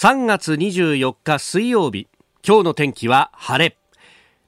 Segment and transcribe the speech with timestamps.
[0.00, 2.06] 3月24日水曜日
[2.46, 3.76] 今日の天気は晴れ。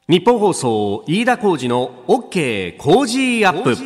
[0.09, 3.77] 日本放送飯田浩二の OK 工事アップ。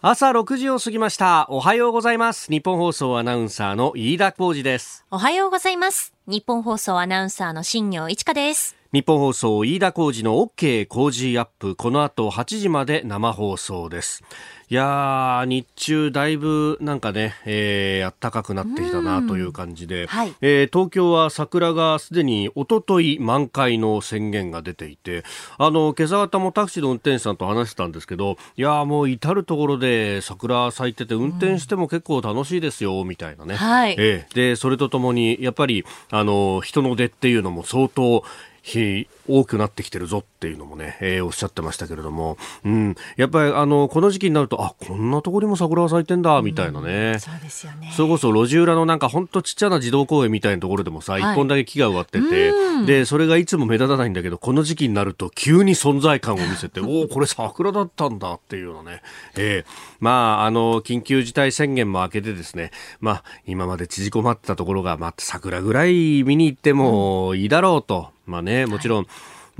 [0.00, 1.48] 朝6時を過ぎました。
[1.50, 2.50] おはようございます。
[2.50, 5.04] 日本放送アナウンサーの飯田浩二です。
[5.10, 6.14] おはようございます。
[6.26, 11.76] 日本放送アナウンサーの新業一華です日本放送飯田浩二の OK 工事アップ。
[11.76, 14.24] この後8時まで生放送です。
[14.68, 25.22] いや日中だいぶなんかね、えー、暖かくなってきたなという感じで、はい、えー、東京は桜がすでに一昨日満開の宣言が出ていて、
[25.58, 33.54] あの、今朝方もタクシーの運転手さんと話してたんですけど、いやもう至る所で桜咲いてて運転しても結構楽しいですよ、みたいなね。
[33.54, 38.24] はい、えー、で、それとともに、やっぱり、あの、人の出っていうのも相当、
[38.62, 47.92] 日多くなってきてるぞっていうのもね、えー、おっしゃってましたけれども、うん、やっぱりあのこの時期になるとあこんなところにも桜が咲いてんだみたいなね、うん、そうですよね。
[47.96, 52.52] それこそ路地裏のなんかほんとちっちゃな児童公園みたいなところでもさ一、はい、本だけ木が植わってて、
[52.86, 59.02] でそれがいつも目立たないんだけどこの時期になると急に存在感を見せておおこれ桜だったんだっていうのね、
[59.36, 59.64] えー、
[60.00, 62.70] まああの緊急事態宣言も明けてですね。
[63.00, 68.10] まあ今まで縮こまってたところがまあ桜ぐらい見に行ってもいいだろうと。
[68.30, 69.06] まあね、もちろん、はい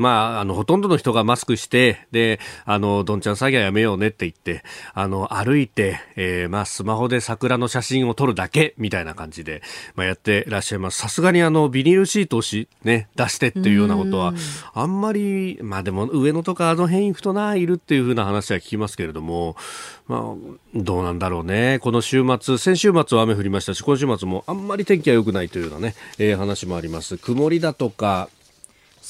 [0.01, 9.61] まあ、あの、ほとんどの人がマスクして、で、あの、どんちゃん詐欺はやめようねって言って、あの、歩いて、えー、まあ、スマホで桜の写真を撮るだけ、みたいな感じで、
[9.97, 10.97] まあ、やってらっしゃいます。
[10.97, 14.33] さすがにあの、ビニールシートをし、ね、出してっていうようなことは、
[14.73, 19.55] あんまり、まあでも、上野とかあの辺行くとな、いるっていうふうな話は聞きますけれども、
[20.09, 20.35] まあ、
[20.75, 21.79] どうなんだろうね。
[21.83, 27.19] この週末、先週末は雨降りましたし、今週末もあんまり天気は良くないというようなね、えー、話もあります。
[27.19, 28.31] 曇りだとか、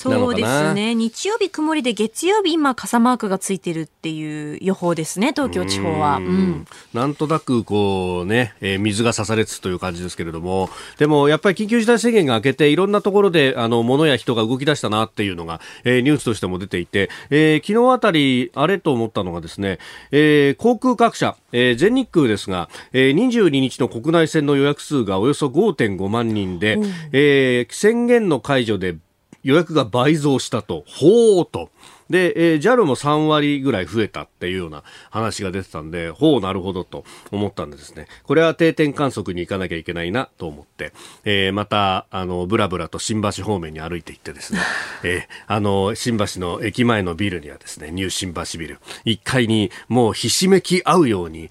[0.01, 0.95] そうですね。
[0.95, 6.17] 日曜日曇りで月曜日今傘マークがついてるっていう予報ですね、東京地方は。
[6.17, 19.79] うん、なんとなくこうね、えー、水が刺されつつという感じですけれども、でもやっぱり緊急事態宣言が明けていろんなところであの物や人が動き出したなっていうのが、えー、ニュースとしても出ていて、えー、昨日あたりあれと思ったのがですね、
[20.13, 28.97] えー、航空各社、えー、全日空ですが、えー、22日の国内線の予約数がおよそ5.5万人で、うん、えー、宣言の解除で
[29.43, 31.71] 予約が倍増したと、ほーと。
[32.11, 40.93] で、えー、JAL も3割ぐらい増えたっていうような話が出てたんで、ほう、なるほどと思ったんでですね、これは定点観測に行かなきゃいけないなと思って、
[41.25, 44.59] えー、また、あの、ブラブラと新橋方面に歩いていってですね、
[45.05, 51.49] えー、あの、新橋の駅前のビルにはですね、ニュー新橋ビル、1階にもうひしめき合うように、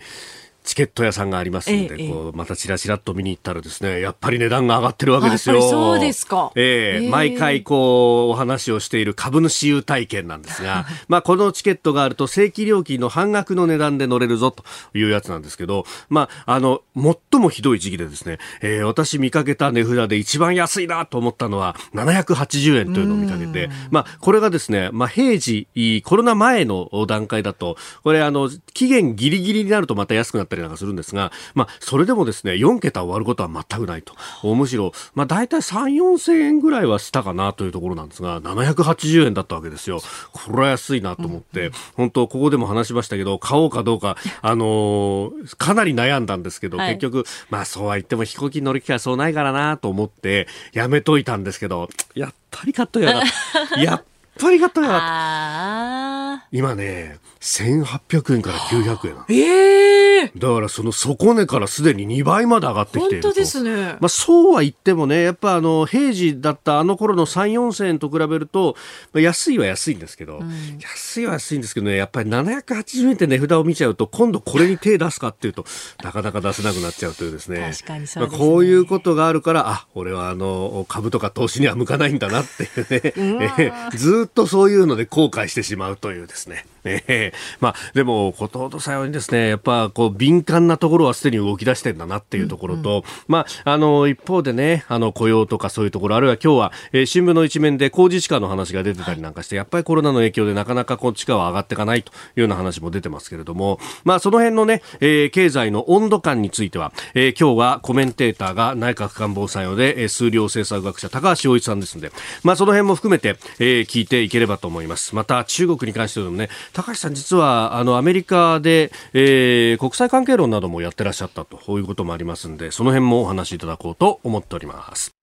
[0.69, 5.63] チケット屋さんがありますんで、ええ、こうまたちらちらっと見に行ったらですねやっぱり値段が上がってるわけですよ。
[5.63, 14.63] そうですか、ええ毎回こうお話をしている株主優待券なんですが、 まあこのチケットがあると正規料金の半額の値段で乗れるぞと
[14.94, 25.68] いうやつなんですけど、まああの最もひどい時期でですね、えー、私見かけた値札で一番安いなと思ったのは780円というのを見かけて、まあこれがですね、まあ平時
[26.06, 34.14] コロナ前の段階だとこれあの期限ギリギリになるとまた安くなったりりなんかするんですが、まあ、それでもですね、4桁終わることは全くないと。
[34.56, 40.02] むしろ、まあ、大体3、4千円ぐらいはしたかなというところなんですが、780円だったわけですよ。
[40.31, 53.24] これは安いなと思って、うん、本当、ここでも話しましたけど、買おうかどうか、あのー、かなり悩んだんですけど、はい、結局、まあ、そうは言っても飛行機に乗る機会はそうないからなと思って、やめといたんですけど、やっぱり買っとやが
[53.81, 54.03] やっ
[54.40, 63.30] ぱり買っとやが今ね、1800円から900円ええー、だからその底値からすでに2倍まで上がってきていると。
[63.30, 63.98] 本当ですね。
[64.00, 68.76] まあそうは言ってもね、やっぱあの、平時だったあの頃の3、4000円と比べると、
[69.14, 75.66] まあ、安いは安いんですけど、うん、安いは安いんですけどね、やっぱり780円って値札を見ちゃうと、今度これに手出すかっていうと、
[76.04, 77.72] なかなか出せなくなっちゃうというですね。
[77.72, 82.68] 確かにそう、ね、まあ、こういうことがあるから、あ、俺はあの、株とか投資には向かないんだなってい
[83.14, 86.66] うね、 ずっとそういうので後悔してしまうというですね。
[86.84, 112.12] えー、 まあ、でも、ことほどさようにですね、やっぱ、こう、敏感なところはすでに動き出してんだなっていうところと、うんうん、まあ、あの、一方でね、あの、雇用とかそういうところ、あるいは今日は、えー、新聞の一面で工事地価の話が出てたりなんかして、やっぱりコロナの影響でなかなかこう、地価は上がっていかないというような話も出てますけれども、まあ、その辺のね、えー、経済の温度感については、えー、今日はコメンテーターが内閣官房参与で、えー、数量政策学者高橋洋一さんですので、
[112.44, 115.16] まあ、その辺も含めて、えー、聞いていければと思います。
[115.16, 125.19] また、中国に関してもね、高橋さん実はあのアメリカで、えー、国際関係論などもやってらっしゃったとこういうこともありますんでその辺もお話しいただこうと思っております。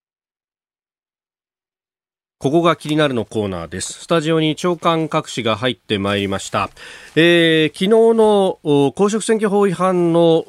[2.38, 3.94] ここが気になるのコーナーです。
[3.94, 6.68] スタジオに長官各紙が入ってまいりました。
[7.14, 10.44] えー、昨日の公職選挙法違反の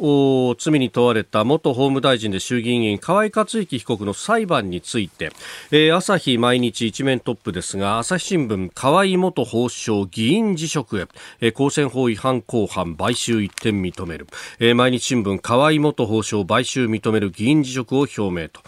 [0.59, 5.31] 罪に問われた元法務大臣で衆議院議員河井克行被告の裁判について、
[5.71, 11.05] えー、朝日毎日一面トップですが、朝日新聞河井元法相議員辞職へ、
[11.39, 14.27] えー、公選法違反公判買収一点認める、
[14.59, 18.59] えー、毎日新聞河井元法相買収認める議員辞職を表明と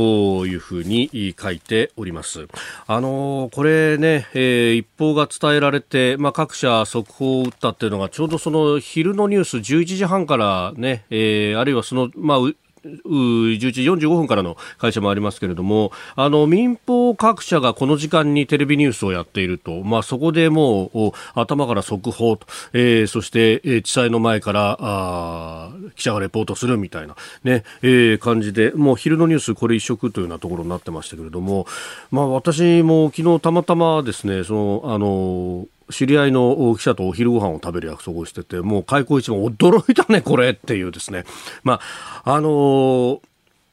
[0.00, 2.46] いうふうに書いております。
[2.86, 12.38] あのー、これね、えー、一報が伝えられて、まあ、各社速報を打ったっていうのがちょうどその昼のニュース11時半からね、えー、あるいはその、まあ、
[12.84, 31.66] 11時45分からの会社もありますけれども、あの、民放各社がこの時間にテレビニュースをやっていると、まあ、そこでもう、頭から速報と、えー、そして、えー、地裁の前から、あ記者がレポートするみたいな、ね、えー、感じで、もう昼のニュースこれ一色というようなところになってましたけれども、
[32.10, 41.24] まあ、私も昨日たまたまですね、その、あの、知り合いの記者とお昼ご飯を食べる約束をしてて、もう開口一番驚いたね、これっていうですね。
[41.62, 41.80] ま
[42.24, 43.20] あ、あのー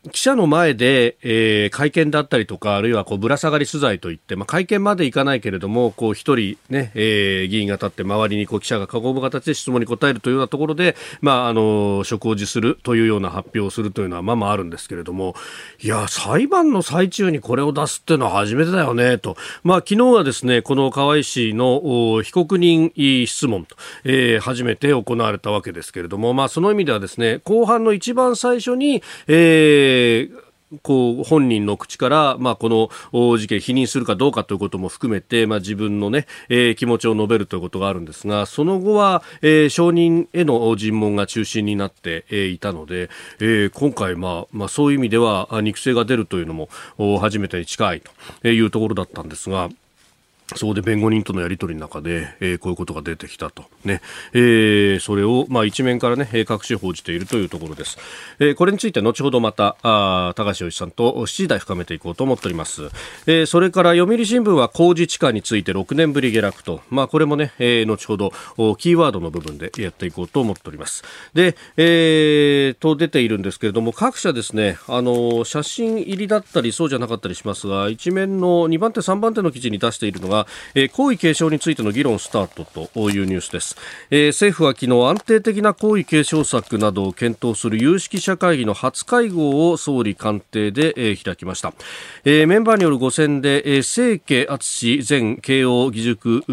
[0.09, 15.36] 記者の前で、えー、会見だったりとか、あるいはこうぶら下がり取材といって、まあ、会見までいかないけれども、こう一人ね、えー、議員が立って周りにこう記者が囲む形で質問に答えるというようなところで、まあ、あの、職を辞するというような発表をするというのはまあまああるんですけれども、
[15.83, 19.38] いや、裁判の最中にこれを出すっていうのは初めてだよね、と。
[19.63, 30.51] まあ、昨日はですね、この河合氏の被告人質問と、えー、初めて行われたわけですけれども、まあ、その意味ではですね、後半の一番最初に、えーえ
[30.83, 32.69] こう本人の口から、まあ、こ
[33.11, 43.09] の事件否認するかどうかということも含めて、まあ、自分のね、えー、気持ちを述べるということがあるんですがその後は、えー、証人への尋問が中心になって、えー、いたので、
[43.39, 46.69] えー、今回、まあまあ、そういう意味では肉声が出るというのも
[47.19, 48.01] 初めてに近い
[48.41, 49.69] というところだったんですが。
[50.56, 53.65] そこで弁護人とのやり取りの中で、えー、こういうことが出てきたと。
[53.86, 54.01] ね。
[54.33, 57.98] えー、それを、まあ、一面からね、各紙報じているというところです。
[58.39, 62.89] えー、これについて後ほどまた、あ高橋洋一さんと7時台深めていこうと思っております。
[63.27, 66.81] えー、それから読売新聞は工事地価について6年ぶり下落と。
[66.89, 68.31] まあ、これもね、えー、後ほど、
[68.77, 71.03] キーワードの部分でやっていこうと思っております。
[71.33, 80.40] で、えー、と出ているんですけれども、各社ですね、あの、写真入りだったり、そうじゃなかったりしますが、一面の2番手、3番手の記事に出しているのが、
[80.75, 83.75] えー、皇位継承についての議論スタートというニュースです、
[84.09, 91.73] えー、政府は昨日安定的な皇位継承策などを検討する有識者会議の初会合を総理官邸で、えー、開きました、
[92.25, 96.43] えー、メンバーによるご選で、えー、清家敦前慶応義塾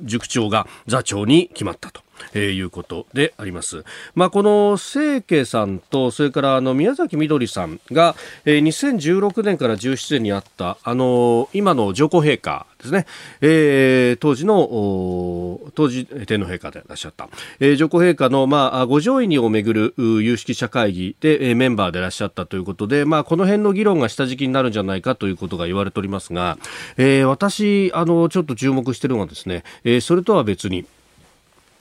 [0.00, 3.84] 塾長が座長に決まったとえー、いうことであります。
[4.14, 8.14] まあ、この清家さんと、それからあの宮崎みどりさんが、
[8.44, 13.06] えー、2016年から17年にあった、あのー、今の上皇陛下ですね、
[13.40, 17.28] えー、当時の、当時天皇陛下でいらっしゃった、
[17.60, 26.58] えー、上皇陛下の、まあ、ご上位にをめぐる有識者会議で、えー、メンバーでいらっしゃったということで、まあ、この辺の議論が下敷きになるんじゃないかということが言われておりますが、
[26.96, 30.84] えー、私、あの、ちょっと注目しているのはですね、えー、それとは別に、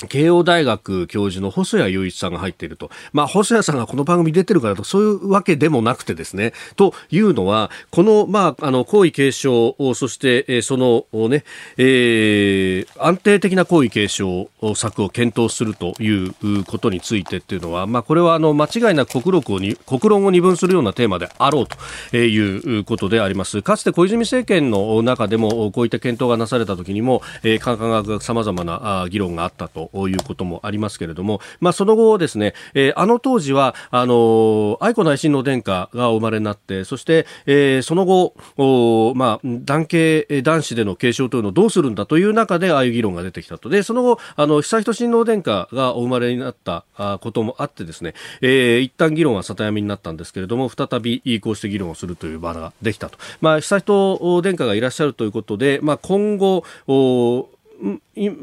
[0.08, 2.90] 慶応大学教授の細谷雄一さんが入っていると。
[3.12, 6.54] まあ、細谷さんがこの番組出てるからと、そういうわけでもなくてですね。
[6.76, 11.44] というのは、この、まあ、あの、皇位継承、そして、その、ね、
[11.78, 23.62] えー、安定的な皇位継承策を検討するということについてっていうのは、まあ、これは、あの、間違いなく国力をに、国論を二分するようなテーマであろうということであります。
[23.62, 43.70] かつて小泉政権の中でも、こういった検討がなされた時にも、えー、科学様々な議論があったということもありますけれども、まあ、その後ですね、えー、あの当時は、あの愛子内親王殿下がお生まれになって、そして、えー、その後、おまあ、男系男子での継承というのをどうするんだという中で、ああいう議論が出てきたと。
[43.70, 46.86] で、その後、あの、悠仁親王殿下がお生まれになった
[47.22, 53.18] こともあってですね、えー、一旦議論は里闇になったんですけれども、再びこうして議論をするという場ができたと。
[53.42, 56.64] まあ、悠仁殿下がいらっしゃるということで、まあ、今後、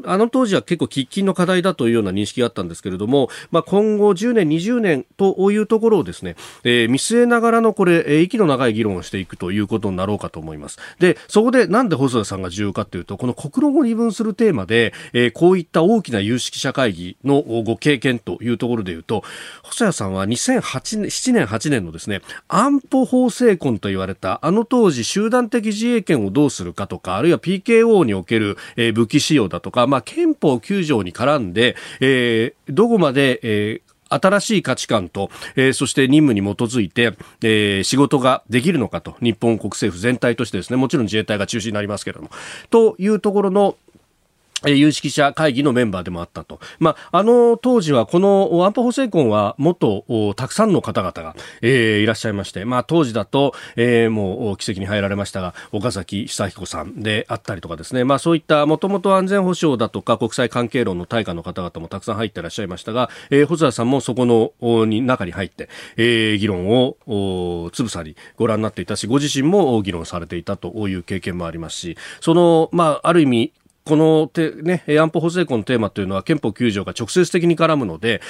[0.05, 10.77] あの当時は結構喫緊の課題だというような認識があったんですけれども、まあ、今後10年、20年というところをですね、えー、見据えながらのこれ、えー、息の長い議論をしていくということになろうかと思います。
[10.99, 19.23] で、そこでなんで細田さんが重要かというと、この国論を二分するテーマで、えー、こういった大きな有識者会議のご経験というところでいうと、
[19.63, 42.29] 細田さんは2008年、7年、8年のですね、安保法制婚と言われた、あの当時集団的自衛権をどうするかとか、あるいは PKO における、えー、武器使用だとか、まあ、憲法9条に絡んで、えー、どこまで、えー新しい価値観と、えー、そして任務に基づいて、えー、仕事ができるのかと、日本国政府全体としてですね、もちろん自衛隊が中心になりますけれども、
[42.69, 43.77] というところの、
[44.67, 46.59] 有識者会議のメンバーでもあったと。
[46.79, 73.53] まあ、あの当時はこの安保法制婚はもっとたくさんの方々が、えー、いらっしゃいまして、まあ、当時だと、えー、もう奇跡に入られましたが、岡崎久彦さんであったりとかですね、まあ、そういったもともと安全保障だとか国際関係論の大家の方々もたくさん入っていらっしゃいましたが、えー、細田さんもそこのに中に入って、えー、議論をおつぶさにご覧になっていたし、ご自身も議論されていたという経験もありますし、その、まあ、ある意味、
[73.83, 78.21] このて、ね、安保法制婚のテーマというのは憲法9条が直接的に絡むので、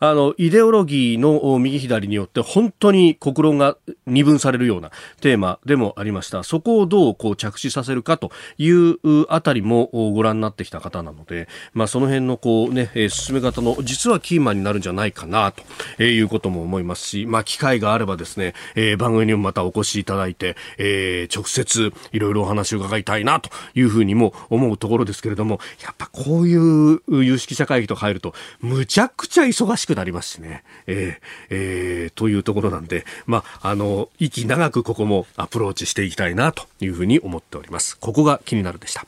[0.00, 6.42] あの、イデオロギーの右左によって本当に国論が二分されるようなテーマでもありました。
[6.42, 8.98] そこをどうこう着地させるかという
[9.28, 15.52] あたりもご覧になってきた方なので、まあその辺のこうね、進め方の実はキーマンになるんじゃないかな
[15.96, 30.64] ということも思いますし、まあ機会があればですね、えー、番組にもまたお越しいただいて、えー、直接いろいろお話を伺いたいなというふうにも思うところころですけれども、やっぱこういう有識者会議と入ると、むちゃくちゃ忙しくなりますしね。
[30.86, 37.96] えー、えー、というところなんで、まあ、あの、息長くここもアプローチしていきたいなというふうに思っております。
[37.98, 39.06] ここが気になるでした。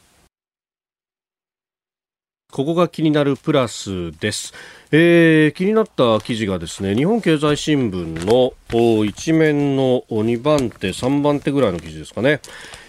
[2.53, 4.53] ここが気になるプラスです。
[4.91, 12.41] えー、気になった記事がですね、日本経済新聞の一面の2番手、3番手ぐらいの記事ですかね。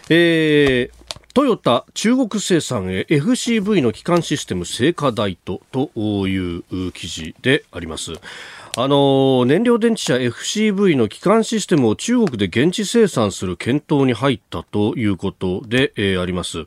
[0.09, 1.00] えー、
[1.33, 5.89] トヨタ中国生産へ FCV の基幹システム成果台とと
[6.27, 8.13] いう記事であります。
[8.77, 16.65] あの燃料電池車 FCV の基幹システムを中国で現地生産する検討に入ったということで、えー、あります。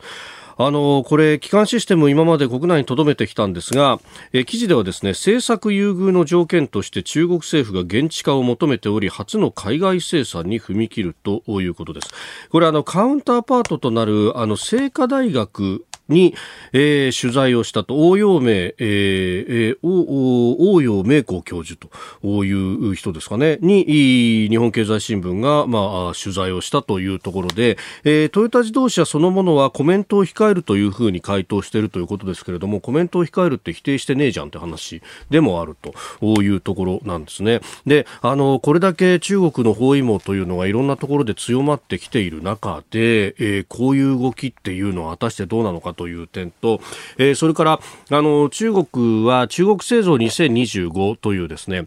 [0.57, 3.99] あのこれ、基幹システム今まで国内に留めてきたんですが、
[4.33, 12.09] え記事ではですね、政策優遇の条件として中国政府が現地化を求めており、初の海外生産に踏み切るということです。
[12.51, 16.35] これ、あの、カウンターパートとなる、あの、清華大学に、
[16.73, 21.81] えー、取材をしたと、応用名、えー、応用名工教授
[22.23, 35.77] という人ですかね、に、日本経済新聞が、まあ、取材をしたというところで、えー、トヨタ自動車そのものはコメントを控えるというふうに回答しているということですけれども、コメントを控えるって否定してねえじゃんって話でもある
[36.21, 37.61] というところなんですね。
[37.87, 46.81] で、あの、これだけ中国の包囲網というのがいろんなところで強まってきている中で、えー、こういう動きっていうのは果たしてどうなのかという点と、
[47.19, 51.87] えー、それからあの中国は中国製造2025というですね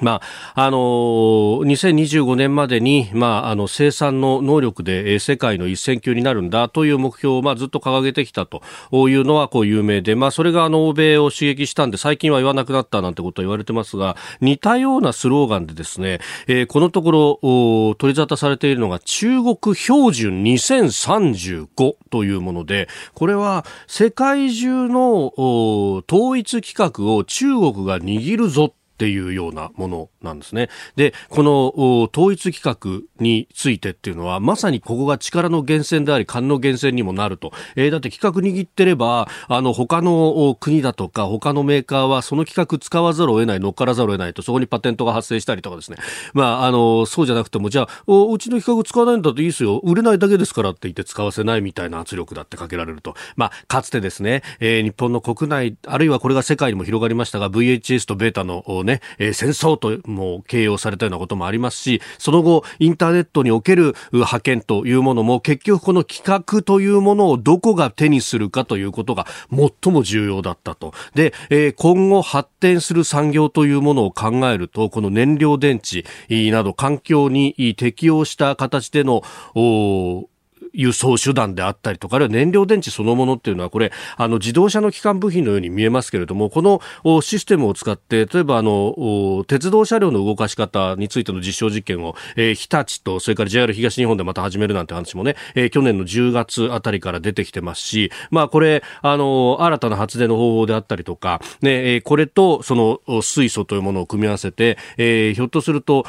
[0.00, 0.20] ま
[0.54, 8.62] あ、あのー、2025年までに、まあ、あの、生産の能力で、世界の一線級になるんだという目標を、まあ、ずっと掲げてきたと
[9.08, 17.10] いうのは、こう、有名で、まあ、それが、あの、欧米を刺激したんで、最近は言わなくなったなんてことは言われてますが、似たようなスローガンでですね、えー、このとこ
[17.42, 25.32] ろ、取り沙汰されているのが、中国標準2035というもので、これは、世界中の、
[26.10, 30.68] 統一規格を中国が握るぞっていうようなものなんですね。
[30.96, 37.52] で、この統一規格についてっていうのは、まさにここが力の源泉であり、勘の源泉にもなると。
[37.76, 45.96] えー、だって規格握ってれば、あの、他の国だとか、他のメーカーはその規格使わざるを得ない、乗っからざるを得ないと、そこにパテントが発生したりとかですね。
[46.34, 49.78] まあ、あの、そうじゃなくても、じゃあ、うちの規格使わないんだといいですよ。
[49.78, 53.14] 売れないだけですからって言って使わせないみたいな圧力だってかけられると。
[53.36, 70.92] まあ、かつてですね、えー、日本の国内、あるいはこれが世界にも広がりましたが、VHS とベータのね、ね、えー、戦争とも形容されたようなこともありますし、その後、インターネットにおける派遣というものも、結局この企画というものをどこが手にするかということが最も重要だったと。
[71.14, 76.04] で、えー、今後発展する産業というものを考えると、この燃料電池
[76.50, 79.22] など環境に適応した形での、
[80.72, 86.80] 輸送手段であったりとか、あるいは燃料電池そのものっていうのは、これ、あの、自動車の基幹部品のように見えますけれども、この
[87.22, 106.06] システムを使って、例えば、あの、鉄道車両の動かし方についての実証実験を、えー、日立と、それから JR 東日本でまた始めるなんて話もね、えー、去年の10月あたりから出てきてますし、まあ、これ、あの、新たな発電の方法であったりとか、ね、えー、これと、その、水素というものを組み合わせて、えー、ひょっとすると、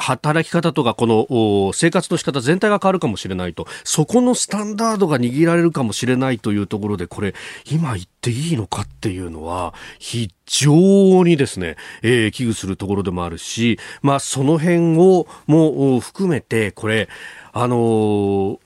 [0.00, 7.34] 働き方とかこの生活の仕方全体が変わるかもしれないとそこのスタンダードが握られるかもしれないというところでこれ
[7.70, 17.08] 今言っていいのかっていうのは非常にですね、えー、危惧するところでもあるし、まあ、その辺をも含めてこれ
[17.52, 18.58] あのー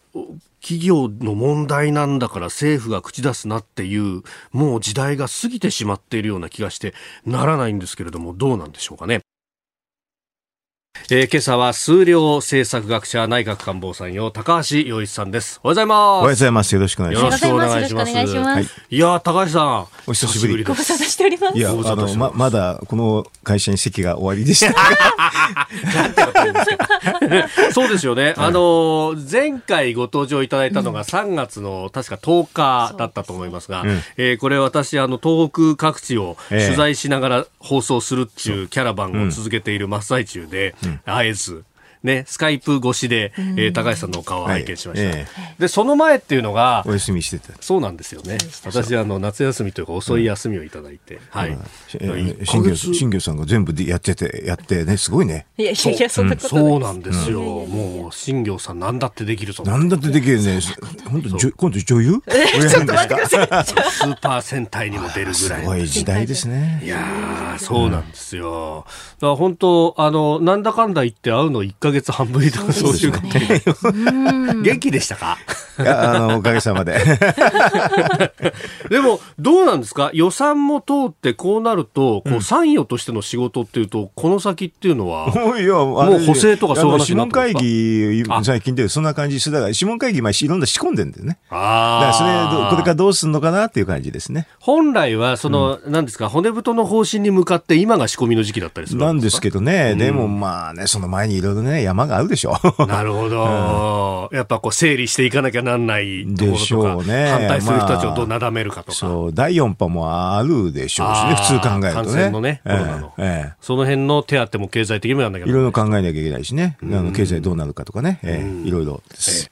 [0.65, 6.95] 企業の問題なんだから政府が口出すなっていうもう時代が過ぎてしまっているような気がして
[7.27, 9.21] ならないんですけれどもどうなんでしょうかね。
[11.11, 15.61] えー、今朝は数量政策学者内閣官房参与高橋洋一さんです。
[15.63, 15.99] おはようございます。
[15.99, 16.75] おはようございます。
[16.75, 17.47] よろしくお願いします。
[17.47, 18.17] よろしくお願いします。
[18.17, 18.23] は
[18.61, 21.59] い、いや高橋さん、お久しぶりご無沙汰しております。
[21.59, 24.73] いや、あの、ま、まだこの会社に席が終わりでした。
[27.75, 28.33] そうですよね。
[28.39, 33.87] あの、前回ご登場いただいたのが3月の確か10日だったと思いますが、う
[34.17, 40.75] えこれ私、あの、東北各地を取材しながら放送するっていうキャラバンを続けている真っ最中で、
[41.05, 41.65] 会えず、
[42.05, 45.09] ね、スカイプ越しで、えー、高橋さんのお顔を拝見しました。
[45.09, 47.55] はいえー、で、その前っていうのが、お休みしてた。
[47.61, 48.37] そうなんですよね。
[48.65, 51.59] 私、あの、夏休みというか遅い休みをいただいて、うん、はい。
[51.95, 55.47] えー、新業新業さんが全部でやってて、やってね、すごいね。
[55.57, 57.41] いやいやいや、そんなことそうなんですよ。
[57.41, 59.65] もう、新業さん何だってできるぞ。
[59.67, 60.61] 何だってできるね。
[61.11, 62.13] 本当今度女優？
[62.13, 63.65] ちょっと待ってください。
[63.65, 65.33] スーパー戦隊にも出るぐらい。
[65.33, 66.83] すごい時代ですね。
[66.85, 68.85] いやそうなんですよ。
[68.87, 73.25] だから本当、あの、なんだかんだ言って会うの1か月半ぶりとかそういうこと
[74.63, 75.39] 元気でしたか？
[75.77, 77.03] いや、あの、おかげさまで。
[78.91, 80.11] でも、どうなんですか？
[80.13, 89.55] 予算も通ってこうなると、こう、参与としての仕事っていうと、この先っていうのは、もう補正とかそういう話諮問会議、最近でそんな感じする。
[89.55, 91.39] だから、諮問会議、まあ、いろんな仕込んでるんだよね。
[91.51, 92.15] ああ。
[92.15, 94.47] それ、これからどうするのかなっていう感じですね。
[94.61, 102.57] 本来は、その、うん、なんですか、骨太の方針に向かって、今が仕込みの時期だったりするなんですけどね、うん、でもまあね、その前にいろいろね、山があるでしょ。
[102.89, 111.93] なるほど、うん、やっぱこう整理していかなきゃなんないところとか、ね、反対する人たちをどうなだめるかとか、まあ、そう第4波もあるでしょうしね、普通考えるとね。
[111.93, 119.51] 感染のね、コロナの、ええ、その辺の手当も経済的にもやんなきゃいろいろ考えなきゃいけないしね、あの経済どうなるかとかね、ええ、いろいろです。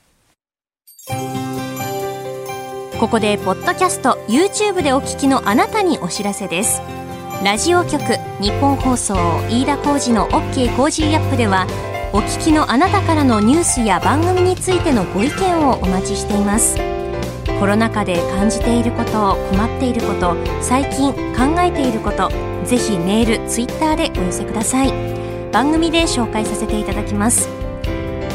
[3.03, 6.81] ここでポッドキャスト YouTube でお聞きのあなたにお知らせです
[7.43, 7.99] ラジオ局
[8.41, 9.15] 日本放送
[9.51, 11.67] 飯田浩司の OK コージーアップでは
[12.13, 16.77] お聞きのあなたからのニュースや番組についてのご意見をお待ちしています。
[17.59, 22.29] コロナ禍で感じていること困っていること最近考えていること
[22.65, 24.93] ぜひメールツイッターでお寄せください。
[25.51, 27.49] 番組で紹介させていただきます。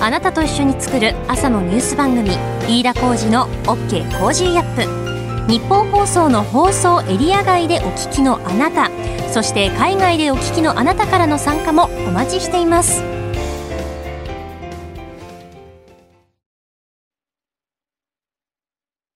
[0.01, 2.31] あなたと一緒に作る朝のニュース番組
[2.67, 5.06] 飯田浩司の OK コージーアップ。
[5.47, 8.91] 日本放送の放送エリア外でお聞きのあなた
[9.31, 13.01] そして海外でお聞きのあなたからの参加もお待ちしています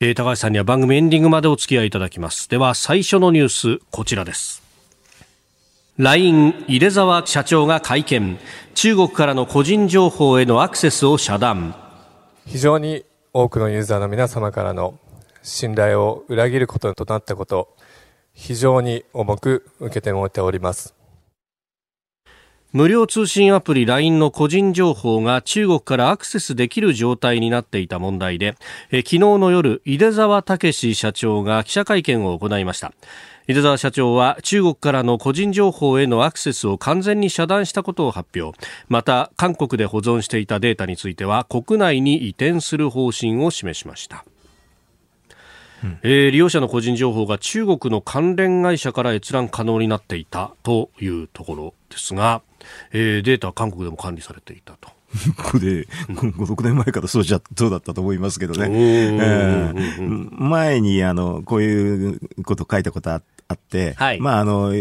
[0.04, 2.50] えー、高橋さんには番組エンディングまでお付き合いいただきます。
[2.50, 4.64] では最初のニュース、こちらです。
[6.00, 8.40] LINE 入れ沢社長が会見。
[8.74, 11.76] 中国からの個人情報へのアクセスを遮断。
[12.48, 14.96] 非常に多くのユーザーの皆様からの
[15.44, 17.76] 信頼を裏切ることとなったこと、
[18.34, 20.96] 非常に重く受け止めております。
[22.72, 28.56] 無料通信アプリ LINE の個人情報が中国からアクセスできる状態になっていた問題で、
[28.92, 32.94] え昨日の夜、井出沢武社長が記者会見を行いました。
[33.48, 44.26] 井出沢社長は中国からの個人情報へのアクセスを完全に遮断したことを発表また韓国で保存していたデータについては国内に移転する方針を示しました
[46.04, 52.42] えー、利用者の個人情報が中国の関連会社から閲覧可能になっていたというところですが、
[52.92, 54.90] えー、データは韓国でも管理されていたと。
[55.38, 58.68] これ、5、6年前からそうじゃ、そうだったと思いますけどね。
[58.72, 64.74] えー、前に、あの、こういうこと書いたことあっあって、はい、まあ、あの、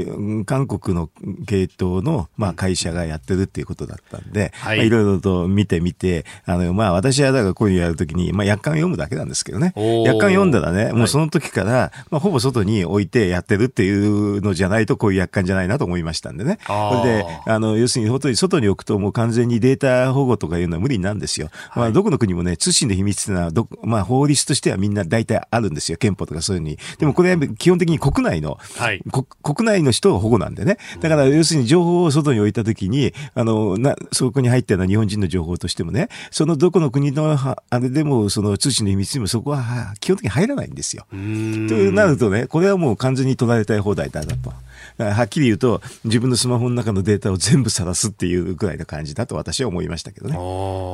[0.44, 1.10] 韓国の
[1.46, 9.72] 系統の、まあ、会社がやってるっていうことだったんで、はい、まあ、いろいろと見てみて、あの、まあ、私はだからこういうのやるときに、まあ、約款読むだけなんですけどね。
[10.04, 16.58] 約款読んだらね、もうその時から、まあ、ほぼ外に置いてやってるっていうのじゃないと、こういう約款じゃないなと思いましたんでね。
[16.66, 21.48] それで、あの、要するに、本当に外に置くともう完全にデータ保護とかいうのは無理なんですよ。
[21.70, 25.98] はい、まあ、どこの国もね、通信の秘密っていうのはど、まあ、法律としてはみんな大体あるんですよ。
[25.98, 26.78] 憲法とかそういうふうに。
[26.98, 29.02] でもこれは基本的に国内の、はい、
[29.42, 30.78] 国内の人は保護なんでね。
[31.00, 41.06] だから要するに情報を外に置いたときに、あの、な、そこに入ったような日本人の情報としてもね、そのどこの国の、あれでも、その通信の秘密にもそこは基本的に入らないんですよ。
[41.10, 44.52] となるとね、これはもう完全に取られたい放題だなと。
[44.98, 50.36] はっきり言うと、自分のスマホの中のデータを全部晒すっていうぐらいの感じだと私は思いましたけどね。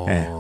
[0.09, 0.33] ええ、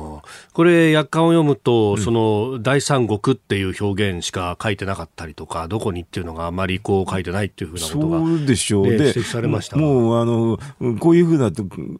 [0.52, 10.58] これ、約款を読むと、その第三国っていう表現しか書いてなかったりとか、どこにっていうのがあまりこう書いてないっていうふうなことが、そうでしょう、指摘されましたもうあの
[10.98, 11.50] こういうふうな、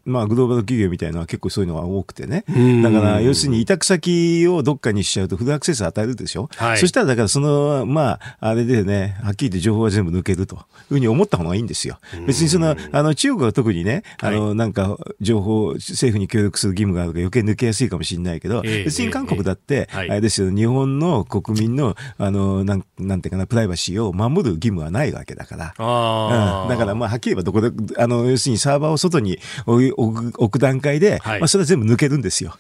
[0.05, 2.45] まあ、グローバル企業みたいなのは結構そういうのが多くてね、
[2.83, 11.99] だから要するに委託先をどっかにしちゃうとフルアクセス与えるでしょ、はい、そしたらだからその、まあ、あれでね、はっきり言って情報は全部抜けるというふうに思った方がいいんですよ。
[12.27, 25.75] 別にその、あの中国は特にね、あの、なんか情報、政府に協力する義務があるから余計抜けやすいかもしれないけど、別に韓国だって、あれですよ、日本の国民の、あの、なんなんていうかな、プライバシーを守る義務はないわけだから。
[25.79, 27.71] うん、だから、まあ、はっきり言えばどこで、
[28.03, 32.57] あの、要するにサーバーを外に置く段階で、まあ、それは全部抜けるんですよ。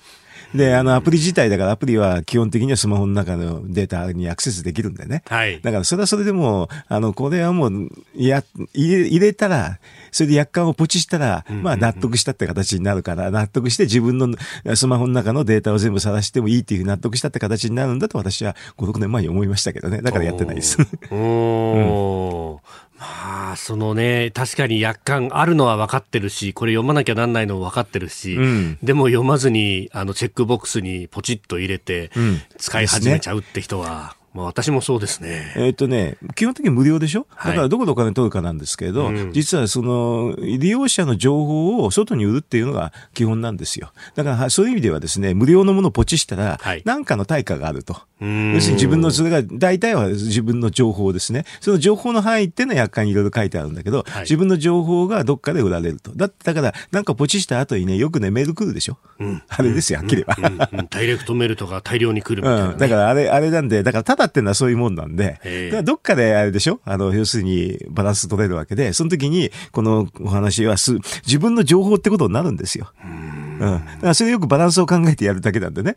[0.56, 5.22] で、あの、アプリ自体だから、アプリは基本的にはスマホの中のデータにアクセスできるんでね。
[5.26, 5.60] はい。
[5.60, 8.42] だから、それはそれでも、あの、これはもう、や、
[8.74, 9.78] 入れ、入れたら、
[10.10, 14.28] それで約款をポチしたら、まあ納得したって形になるから、納得して自分の
[14.74, 20.00] スマホの中のデータを全部晒してもいいっていう納得したって形になるんだと私は5、6年前に思いましたけどね。
[20.00, 20.78] だからやってないです。
[21.10, 22.58] おー。
[22.98, 32.10] まあ、そのね、確かに約款あるのは分かってるし、これ読まなきゃなんないのも分かってるし、うん、でも読まずに、あの、チェックボックスにポチッと入れて、
[32.56, 35.54] 使い始めちゃうって人は、まあ、私もそうですね。
[35.56, 37.26] えっ、とね、基本的に無料でしょ？
[37.42, 43.92] だからどこでお金取るかなんですけど、はい、実はその、利用者の情報を外に売るっていうのが基本なんですよ。
[44.14, 47.96] だからそういう意味ではですね、無料のものをポチしたら、何かの対価があると。
[48.20, 51.44] 要するに自分の、それが、大体は自分の情報ですね。
[51.60, 56.12] その情報の範囲っていうのは約款にいろいろ書いてあるんだけど、はい、自分の情報がどっかで売られると。
[56.14, 58.98] だだから、なんかポチした後にね、よくね、メール来るでしょ？
[59.18, 60.86] うん、あれですよ、はっきりは、うんうん。
[60.90, 66.80] ダイレクトメールとか大量に来るみたいな、ね、だからあれ、あれなんで、だからただっていうのはそういうもんなんで、だからどっかであれでしょ？
[66.84, 70.94] あの、要するにバランス取れるわけで、その時に、このお話はす、
[71.26, 72.92] 自分の情報ってことになるんですよ。
[73.04, 73.60] うんうん。
[73.60, 75.96] だからそれよくバランスを考えてやるだけなんでね。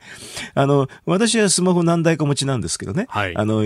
[0.53, 3.05] あの、私はスマホ何台か持ちなんですけどね。
[3.09, 3.35] はい。
[3.35, 3.63] あの、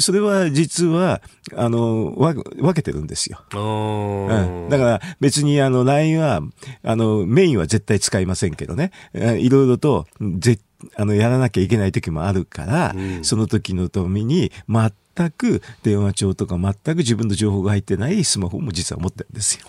[0.00, 1.20] それは実は、
[1.54, 3.40] あの、分けてるんですよ。
[3.54, 4.68] うん。
[4.68, 6.40] だから別にあの、LINE は、
[6.82, 8.90] あの、メインは絶対使いませんけどね。
[9.14, 10.06] いろいろと、
[10.38, 10.58] ぜ
[10.94, 19.66] あの、やらなきゃいけない時もあるから、うん、その時のために、全全く電話帳とか全く自分の情報が入ってないスマホも実は持ってるんですよ。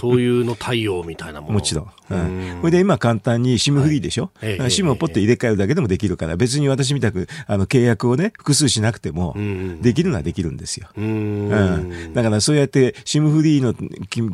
[0.00, 1.54] そういうの対応みたいなもの。
[1.54, 1.90] もちろん。
[2.08, 9.34] うん、これで今簡単に SIM フリーでしょ、はい、?SIM をポッと入れ替えるだけでもできるから、別に私みたくあの契約をね、複数しなくても、
[9.80, 10.88] できるのはできるんですよ。
[10.96, 13.74] うん、うん、だからそうやって SIM フリーの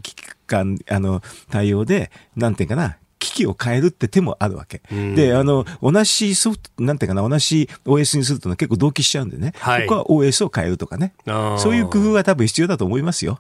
[0.01, 0.15] 期
[0.47, 4.83] 間、あの、対応で、なんていうかな、機器を変えるって手もあるわけ。
[5.15, 9.53] で、あの、同じソフト、なんていうかな、同じ OS にすると結構同期しちゃうんでね。
[9.59, 11.15] はい、ここは OS を変えるとかね。
[11.59, 13.39] そういう工夫は多分必要だと思いますよ。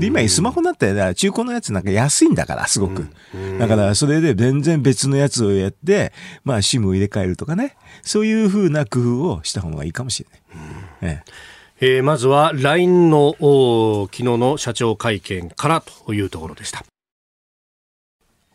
[0.00, 3.06] で、今スマホなんて中古のやつなんか安いんだから、すごく。
[3.60, 6.12] だから、それで全然別のやつをやって、
[6.44, 7.76] まあ、SIM を入れ替えるとかね。
[8.02, 10.40] そういうふうな工夫をした方がいいかもしれない。
[11.02, 11.50] ええ
[11.82, 16.84] えー、まずは LINE の昨日の社長会見からというところでした。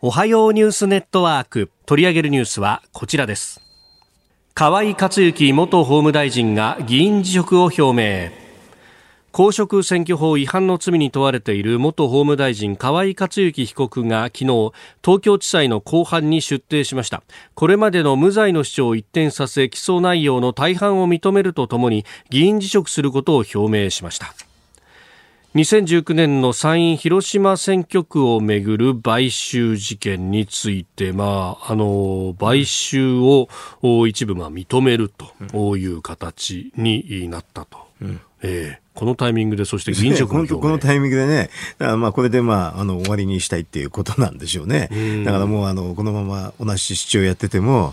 [0.08, 1.68] おはようニュースネットワーク。
[1.84, 3.60] 取り上げるニュースはこちらです。
[4.54, 8.30] 河井克行元法務大臣が議員辞職を表明。
[9.32, 14.72] 公職選挙法違反の罪に問われている元法務大臣河井克行被告が昨日
[15.04, 17.24] 東京地裁の公判に出廷しました。
[17.56, 24.32] これまでの無罪の主張を一転させ起訴内容の大半を認めるとともに議員辞職することを表明しました。
[25.56, 33.48] 2019年の参院広島選挙区をめぐる買収事件について、まあ、あの買収を
[34.06, 35.10] 一部まあ認める
[35.50, 37.78] という形になったと。
[38.02, 44.88] うん、えーこのタイミングで、そして議員職のこのタイミングでね、まあこれでまあ、あの、終わりにしたいっていうことなんでしょうね。
[45.22, 47.92] だからもう、あの、このまま同じ市長やってても、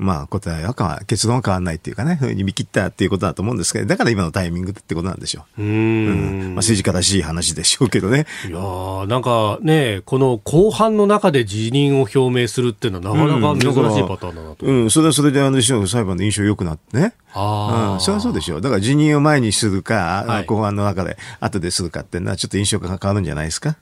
[0.00, 5.62] まあ、答えは結論は変わらないっていうかね、ふうに見切ったっていうことだと思うんですけど、だから今のタイミングってことなんでしょう。
[5.62, 8.26] うんうんまあ、政治家らしい話でしょうけどね。
[8.48, 8.58] いや
[9.06, 14.66] なんかね、この後半の中で辞任を表明するっていうのはなかなか珍しいパターンだなと。
[14.66, 17.14] うん、うん、それはそれであの裁判の印象良くなってね。
[17.34, 18.60] ああ、うん、それはそうでしょう。
[18.60, 23.76] だから辞任を前にするか、はい、後半の中で後でするかっていうのはちょっと印象が変わるんじゃないですか。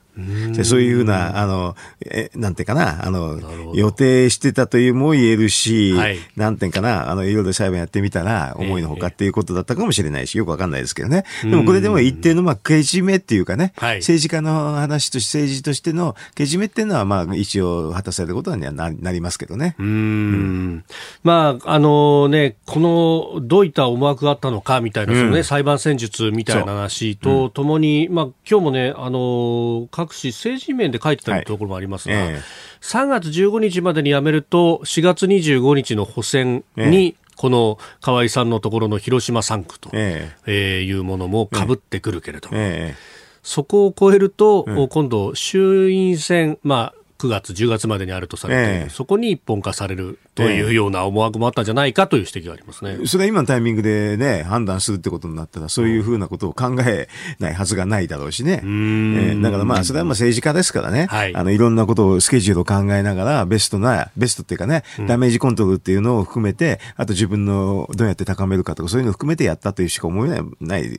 [0.63, 11.25] そういうふうな、あの、え、なんていうかな、あの、予定してたというも言えるし、はい、なんていうかな、あの、いろいろ裁判やってみたら、思いのほかっていうことだったかもしれないし、よくわかんないですけどね。
[11.43, 19.75] でもこれでも一定の、まあ、けじめっていうかね、はい、政治家の話として、政治としてのけじめっていうのは、まあ、一応果たされることにはなりますけどね。
[19.79, 20.83] うん。
[21.23, 32.27] まあ、あのね、この、どういった思惑があったのかみたいな、そのね、裁判戦術みたいな話とともに、まあ、今日もね、あの、各紙政治面で書いてたところもありますが、はい。
[32.29, 32.39] えー、
[32.81, 40.83] 3月15日までに辞めると、4月25日の補選に、この河合さんのところの広島3区と、ええ。
[40.83, 42.95] いうものもかぶってくるけれども、え
[43.43, 53.05] そこを超えると、うん、今度、衆院選、まあ、9月、10月までにあるとされてえー、そこに一本化されるというような思惑もあったんじゃないかという指摘がありますね。
[53.05, 58.61] それは今のタイミングでね、判断するってことになったら、そういうふうなことを考えないはずがないだろうしね。
[58.63, 70.97] えー、だからまあ、それはまあ政治家ですからね、はい、あの、いろんなことを、スケジュールを考えながら、ベストな、ベストっていうかね、ダメージコントロールっていうのを含めて、あと自分のどうやって高めるかとか、そういうのを含めてやったというしか思えない、ない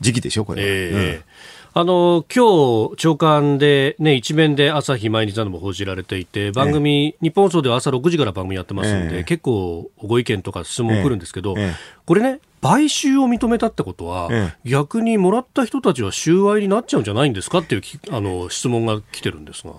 [0.00, 0.68] 時期でしょ、これは。
[0.68, 1.24] えーうん
[1.76, 11.56] あの今日長官で、ね、一面で朝日毎日なども報じられていて番組、ええ、日本放送では朝6時から番組やってますんで、え、結構ご意見とか質問来るんですけど、
[12.06, 14.30] これね買収を認めたってことは、
[14.64, 17.82] 逆にもらった人たちは収賄になっちゃうんじゃないんですかっていう
[18.12, 19.72] あの質問が来てるんですが。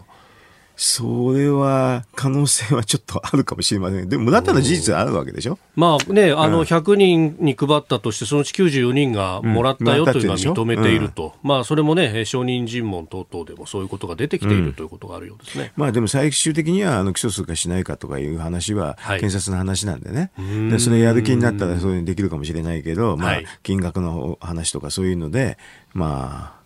[0.77, 4.09] それは可能性はちょっとあるかもしれません。
[4.09, 5.57] でも、無駄ったの事実はあるわけでしょ？
[5.75, 11.33] まあね、あの、100人に配ったとして、そのうち94人がもらったよというのは認めていると。
[11.43, 15.71] うん、まあ、それもね、証人尋問等々でもそういうことが出てきているということがあるようですね。
[15.75, 20.31] まあ、でも最終的には、あの、起訴するかしないかとかいう話は、検察の話なんでね。
[20.69, 25.57] で、それやる気になったらそういうにできるかもしれないけど、まあ、金額の話とかそういうので、
[25.93, 26.64] まあ、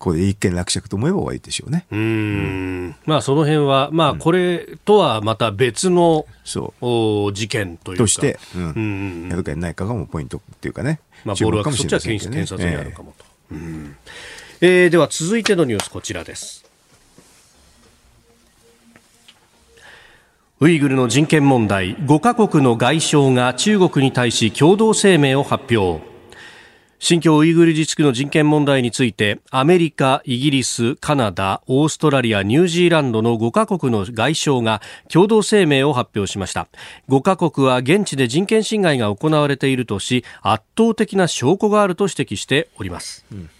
[0.00, 1.86] えこれで一件落着と思えば終わりでしょうね。
[1.90, 6.72] うん、まあその辺は、まあこれとはまた別の、そ
[7.28, 8.04] う事件というか。
[8.04, 11.00] として、うん、やるかやらないかがもうポイントっていうかね。
[11.24, 13.24] まあボールはそっちは検察にあるかもと。
[13.52, 13.96] えー、うん
[14.62, 16.64] えー、では続いてのニュースこちらです。
[20.62, 26.09] ウイグルの人権問題5カ国の外相が中国に対し共同声明を発表
[27.02, 36.68] 新疆ウイグル自治区の人権問題についてアメリカ、イギリス、カナダ、オーストラリア、ニュージーランドの5カ国の外相が共同声明を発表しました。
[37.08, 43.50] 5カ国は現地で人権侵害が行われているとし圧倒的な証拠があると指摘しております、うん。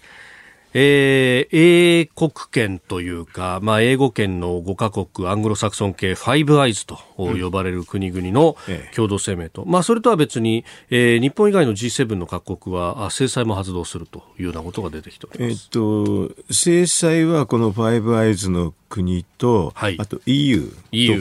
[0.73, 8.55] えー、英国圏というか、まあ、英語圏の5カ国、アングロサクソン系ファイブアイズと呼ばれる国々の
[8.95, 15.69] 共同声明と、うん、まあ、それとは別に、えー、日本以外の G7 の各国は制裁も発動するというようなことが出てきております。
[15.73, 20.71] えー、っと、制裁はこのファイブアイズの国と、はい、あと EU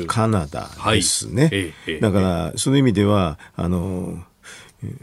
[0.00, 1.42] とカナダですね。
[1.42, 1.50] はい。
[1.52, 4.24] えー、だから、その意味では、あの、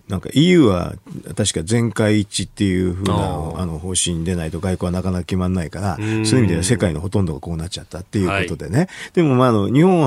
[0.07, 0.95] なんか EU は
[1.35, 8.79] 確か全会一致っていうふうなあの方針でないと外交はなかなか決まらないから、そういう意味では世界のほとんどがこうなっちゃったっていうことでね。
[8.79, 10.01] はい、でもまああの日本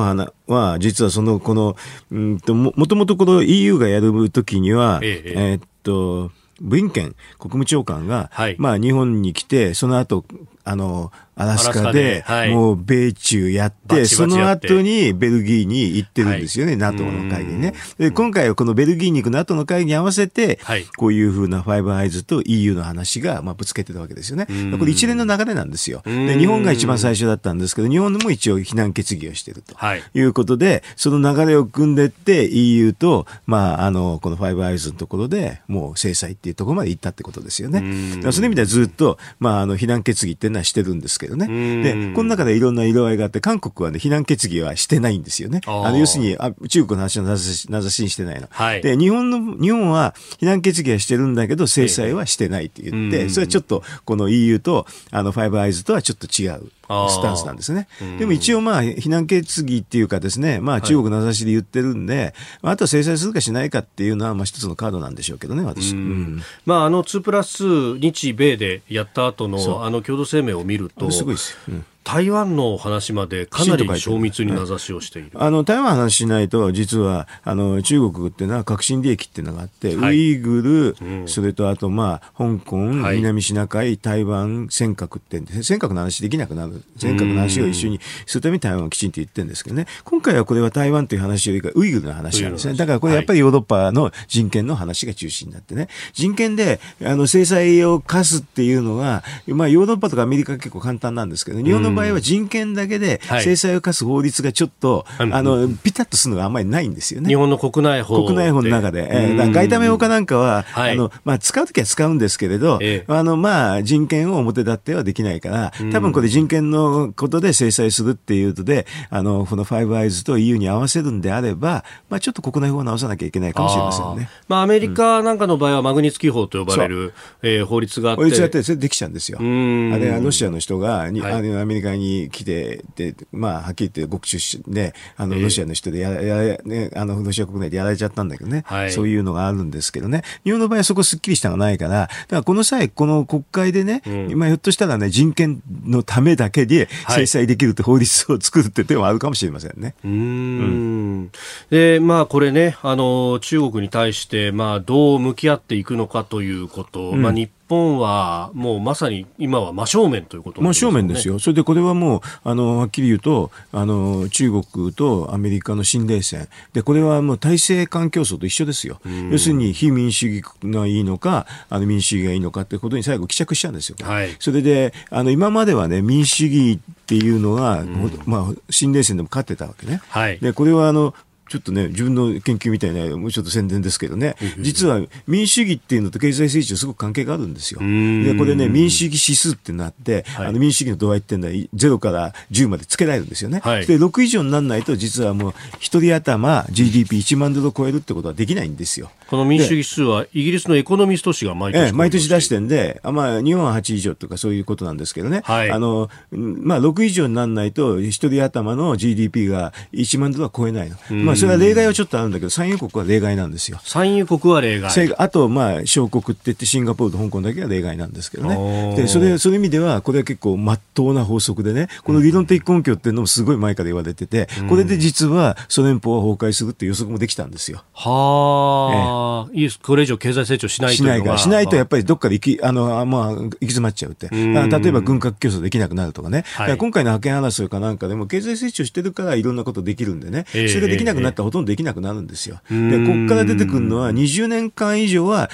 [0.46, 1.76] は実はそのこの、
[2.10, 5.32] うんともともとこの EU がやるときには、ええ。
[5.36, 10.24] えー、っと、ブリンケン国務長官が、はい、まあ日本に来て、その後、
[10.64, 17.72] あの、アラスカで、もう米中やって、その後にベルギーに行ってるんですよね、NATO の会議にね。
[17.98, 20.58] で、今回はこのベルギーに行く NATO の会議に合わせて、
[20.98, 24.46] こういうふうなファイブアイズと EU の話が、まあ、ぶつけてたわけですよね。
[24.78, 26.02] これ一連の流れなんですよ。
[26.04, 29.74] で、日本が一番最初だったんですけど、日本も一応非難決議をしてると
[30.14, 30.20] い。
[30.20, 37.78] うことで、その流れを組んでって EU と、まあ、あの、このファイブアイズのところでもう制裁っていうところまで行ったってことですよね。
[37.78, 37.84] そ
[38.28, 41.46] ういう意味ではずっと、まあ、あの、非難決議っていうのはしてるんですけどね。
[41.82, 45.60] で、この中でいろんな色合いがあって、韓国はね、非難決議はしてないんですよね。
[45.66, 48.48] あの、要するに、あ中国の話を名指しにしてないの。
[48.50, 56.70] はい、で、日本の、日本は非難決議はしてるんだけど、制裁はしてないって言って、それはちょっと、この EU と、あの、ファイブアイズとはちょっと違う。
[57.08, 57.88] スタンスなんですね。
[58.18, 65.92] でも一応まあ、非難決議っていうかですね、まあ中国の名指しで言ってるんで、はい、あとは制裁するかしないかっていうのは、まあ一つのカードなんでしょうけどね、私。
[65.92, 75.30] うん、まああの2プラス日米でやった後のあの共同声明を見ると、すごいです、うん台湾の話までかなり精密に名指しをしている。
[75.34, 86.82] あの、台湾の話しないと、実は、あの、中国っていうのは革新利益っていうのがあって、はい、ウイグル、うん、それとあと、まあ、香港、はい、南シナ海、台湾、尖閣って尖閣の話できなくなる。
[86.96, 89.86] 尖閣の話を一緒にするために台湾をきちんと言ってるんですけどね。
[90.04, 92.74] 今回はこれは台湾という話よりか、ウイグルの話なんですね。
[92.74, 95.88] だからこれやっぱりヨーロッパの人権の話が中心になってね。
[96.12, 107.28] 人権で、あの、制裁を科すっていうのは、まあ、ヨーロッパとかアメリカ結構簡単なんですけど、日本の場合は人権だけで制裁を科す法律がちょっと、はい、あの、ピタッとするのがあんまりないんですよね。
[107.28, 109.08] 日本の国内法国内法の中で。
[109.10, 124.28] えー、外為法かなんかは、はい、あの、まあ、使うときは使うんですけれど、えー、あの、まあ、人権を表立ってはできないから、多分これ人権のことで制裁するっていうとで、あの、このファイブアイズと EU に合わせるんであれば、まあ、ちょっと国内法を直さなきゃいけないかもしれませんね。
[124.30, 127.12] あまあ、アメリカなんかの場合は、マグニツキー法と呼ばれる、う。
[127.42, 128.22] えー、法律があって。
[128.22, 129.38] 法律があって、それできちゃうんですよ。
[129.38, 149.94] あれはロシアの人がに、はい、あのアメリカに来て、で、まあ、はっきり言って極出身で、あの、ロシアの人でや、や、ね、あの、ロシア国内でやられちゃったんだけどね、はい、そういうのがあるんですけどね、日本の場合はそこすっきりしたのがないから、だからこの際、この国会でね、うん、今ひょっとしたらね、人権のためだけで制裁できるって法律を作るって手もあるかもしれませんね。
[150.04, 150.10] うん。
[150.10, 151.30] うん。
[151.70, 161.38] で、まあ、これね、あの、中国に対して、まあ、どう向き合っていくのかということ、うん、まあ、日本はもうまさに今は真正面ということ、ね、真正面ですよ。
[161.38, 166.48] それでこれはもう、あの、はっきり言うと、あの、中国とアメリカの新冷戦。
[166.72, 169.00] で、これはもう体制間競争と一緒ですよ。
[169.30, 173.96] 要するに非民主主義がいいのか、あの民主主義がいいのかってことに最後帰着しちゃうんですよ。
[174.02, 177.84] はい、それで、あの、今まではね、民主主義っていうのが、
[178.26, 180.02] まあ、新冷戦でも勝ってたわけね。
[180.08, 181.14] はい、で、これはあの、
[181.50, 187.80] ちょっとね、自分の研究みたいな、もうちょっと宣伝ですけどね、実は民主主義っていうのと経済成長すごく関係があるんですよ。
[187.80, 193.60] で、これね、民主主義指数ってなって、はい、あの民主主義の度合いっていうのは0から10までつけられるんですよね。
[193.64, 199.10] はい、で、6以上にならないと、実はもう1人頭 GDP1 万ドルを超えるってことはできないんですよ。
[199.28, 205.42] この民主主義指数は、イギリスのエコノミスト誌が毎年、ええ、毎年出してんで、あまあ、日本は8以上とかそういうことなんですけどね。
[205.44, 210.96] はい、あの、まあ、6以上にならないと、1人頭の GDP が1万ドルは超えないの。
[211.10, 213.80] まあ、それは例外はちょっとあるんだけど、産油国は例外なんですよ。
[213.84, 215.14] 産油国は例外。
[215.16, 218.96] あと、まあ、小国って言って、シンガポールと香港だけは例外なんですけどね。
[218.96, 227.82] で、それ、そういう意味では、これは結構、まっとうな法則でね、この理論的根拠っていうのもすごい前から言われてて、これで実はソ連邦は崩壊するっていう予測もできたんですよ。
[227.92, 229.80] はあ、ええ、いいです。
[229.80, 234.28] これ以上経済成長しないとしないから、しないとやっぱりどっかで行き、あの、まあ、行き詰まっちゃうって。
[234.30, 236.44] 例えば軍拡競争できなくなるとかね。
[236.54, 242.30] はい、今回の覇権争いかなんかでも、経済成長してるからいろんなことできるんでね、それができなくなったらほとんどできなくなるん。
[242.30, 242.60] ですよ。
[242.70, 245.50] で、ここから出てくるのは、20年間以上は、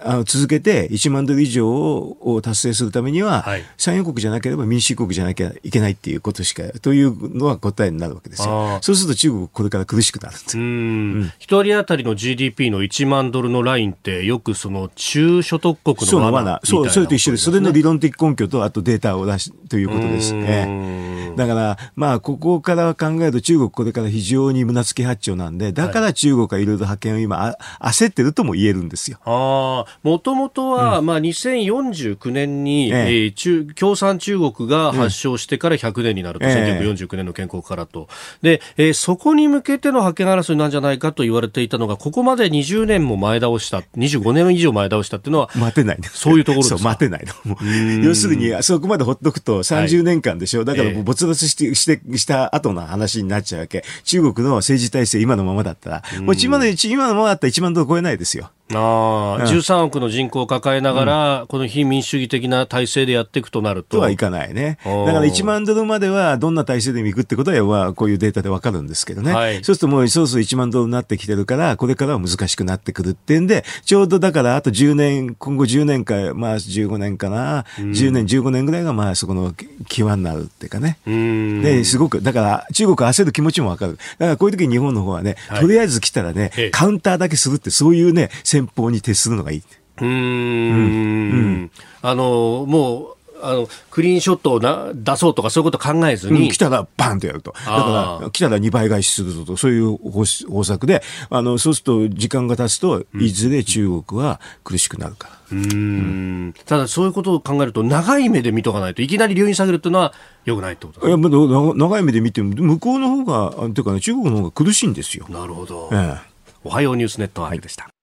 [0.00, 8.78] あの続けて1万ドル以上を達成するためには、はい、産油国じゃなければ民主主義国じゃなきゃいけないっていうことしか、というのは答えになるわけですよ。
[8.82, 10.44] そうすると中国、これから苦しくなるんです。
[10.46, 17.44] 一、うん、人当たりの GDP の1万ドルのラインって、よくその中所得国の罠そう、それと一緒です。
[17.44, 21.06] それの理論的根拠と、あとデータを出し、ということですね。
[21.36, 29.18] だから、まあ、ここから考えると中国これから非常に胸付き八丁なんで、だから中国がいろいろ派遣を今、焦ってるとも言えるんですよ。
[29.24, 38.08] ああ、もともとは、うん、まあ、2049年に、えええー、中、共産中国が発祥してから100年になると、うん、1949年の建国からと。
[38.42, 46.82] で、えー、そこに向けての覇権争いなんじゃないかと言われていたのが、ここまで20年も前倒した、25年以上前倒したっていうのは、待てない、そういうところですか？
[46.82, 48.04] 待てないの。
[48.04, 50.60] 要するに、そこまでほっとくと30年間でしょ。
[50.60, 53.84] はい、だから没落して、して、した後の話になっちゃうわけ。
[54.04, 58.50] 中国の政治今のままだったら、もう今の今のままだったら1万ドル超えないですよ。
[58.74, 63.98] ああ、13億の人口を抱えながら、うん、この非民主主義的な体制でやっていくとなると。
[63.98, 64.78] とはいかないね。
[64.84, 69.32] だから1万ドルまではどんな体制でもいくってことは、こういうデータでわかるんですけどね。
[69.32, 79.54] はい、そうするともうそろそろ1万ドルになってきてるから、これからは難しくなってくるってんで、ちょうどだからあと10年、今後10年か、まあ15年かな、うん、10年、15年ぐらいがまあそこの
[79.88, 80.98] 際になるっていうかね。
[81.06, 83.98] で、すごく、だから中国焦る気持ちもわかる。
[84.18, 89.62] だからこういう時に日本の方はね、はい、とりあえず来たらね、カウンターだけするってそういうね、先方に徹するのがいい。
[90.00, 90.08] うん。
[90.08, 91.70] うん。
[92.02, 97.52] あのもうあのクリーンショットをな出そうとかそういうこと考えずに、うん、来たらバンとやると。
[97.52, 105.36] だから来たら2倍返しするとそういう方策であのそうすると時間が経つといずれ中国は苦しくなるから。
[105.52, 110.12] うん、ただそういうことを考えると長い目で見とかないといきなり留飲下げるというのは
[110.44, 115.26] よくないってこといや長い目で見ても向こうの方がというか、ね、中国の方が苦しいんですよ。
[115.28, 116.30] なるほど、ええ、
[116.64, 117.84] おはようニュースネットワークでした。
[117.84, 117.95] はい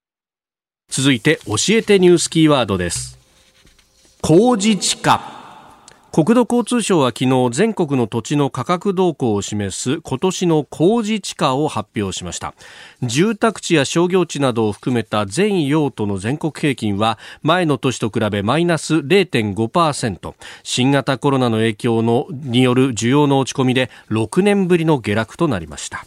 [0.95, 3.17] 続いて教えてニュースキーワードです。
[4.21, 5.33] 麹地下
[6.11, 12.53] 国土交通省は昨日全国の土地の価格動向を示す今年の工事地価を発表しました。
[13.01, 26.05] 住宅地や商業地などを含めた全用途の全国平均は前の年と比べマイナス0.5%新型コロナの影響のによる需要の落ち込みで6年ぶりの下落となりました。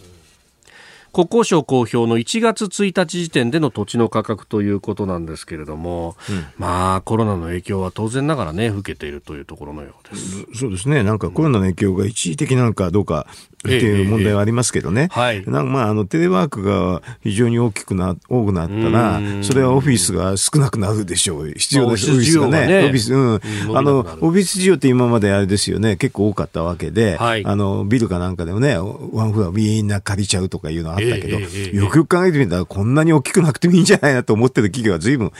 [1.16, 10.44] 国交省公表の1月1日時点での土地の価格ということなんですけれども、うん、まあコロナの影響は当然ながらね受けているというところのようです。
[10.54, 11.02] そうですね。
[11.02, 13.26] なんかコロナの影響が一時的なのかどうか
[13.66, 23.38] っていう問題はありますけどね、はい、なんかまああのテレワークが非常に大きくな多くなったら、それはオフィスが少なくなるでしょう、必要なオフィスがね、オフィス、う
[23.72, 35.32] ん、あのオフィス需要って今まであれですよね、結構多かったわけで、はい、あのビルかなんかでもね、ワンフロアみんな借りちゃうとかいうのあったけど、よくよく考えてみたら、こんなに大きくなくてもいいんじゃないなと思ってる企業はずいぶん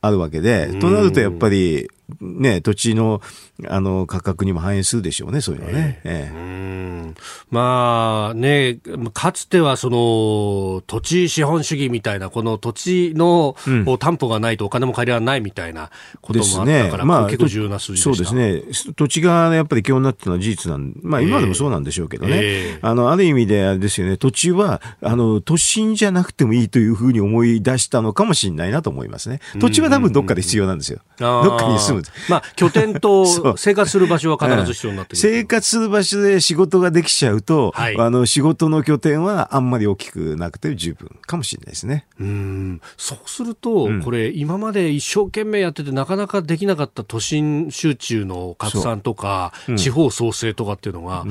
[0.00, 1.88] あるわけで、となるとやっぱり、
[2.20, 3.20] ね、土地の
[3.68, 6.00] あの価格にも反映するでしょうね、そういうのね。
[6.04, 6.32] ええ。
[6.34, 7.12] え
[7.50, 8.78] まあね、
[9.12, 15.90] かつてはその土地資本主義みたいな、この土地の、うん、担保がないとお金も借りられないみたいな
[16.20, 17.04] こともあったから、ね。
[17.04, 18.62] まあ、結構重要な数字そうですね、
[18.96, 29.40] 土地がやっぱり基本になってるのは事実なん、まあ、今でもそうなんでしょうけどね、えー、あのある意味であれですよね、土地はあの都心じゃなくてもいいというふうに思い出したのかもしれないなと思いますね。
[29.58, 31.00] 土地は多分どっかで必要なんですよ。
[31.18, 32.01] どっかに住む。
[32.28, 33.26] まあ、拠点と
[33.56, 42.06] 生活する場所は必ず必要になってくる、生活する場所で仕事ができちゃうと、はい、あの仕事の拠点はあんまり大きくなくて十分かもしれないですね。
[42.20, 42.80] うん。
[42.96, 49.72] そうすると、うん、これ、今まで一生懸命やってて、なかなかできなかった都心集中の拡散とか、う。
[49.72, 51.24] ん、地方創生とかっていうのが、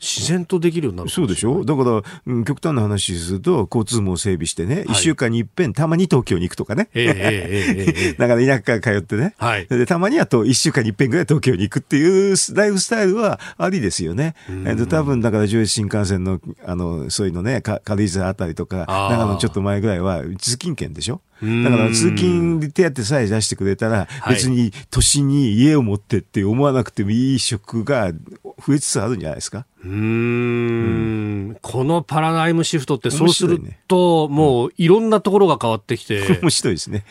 [0.00, 1.64] 自然とできるようになるそうでしょ？
[1.64, 6.88] だから、うん、極端な話すると、交通網整備してね、一、はい、週間に一遍、たまに東京に行くとかね。
[6.94, 9.34] えー、えー、えー、 だから田舎から通ってね。
[9.38, 14.34] はい、でたまにはと一週間に一遍ぐらい東京に行くっていうライフスタイルはありですよね。
[14.66, 21.20] えっと、多分だから上越新幹線の、あの、そういうのね、軽井沢あたりとか、長野ちょっと前ぐらいは通勤券でしょ？
[21.42, 28.12] だから通勤手当さえ出してくれたら、別に都心に家を持ってって思わなくてもいい職が
[28.66, 29.66] 増えつつあるんじゃないですか？
[29.84, 36.38] うんうんこのパラダイムシフトってそうすると、ね、もういろんなところが変わってきて。
[36.40, 37.04] 面白いですね。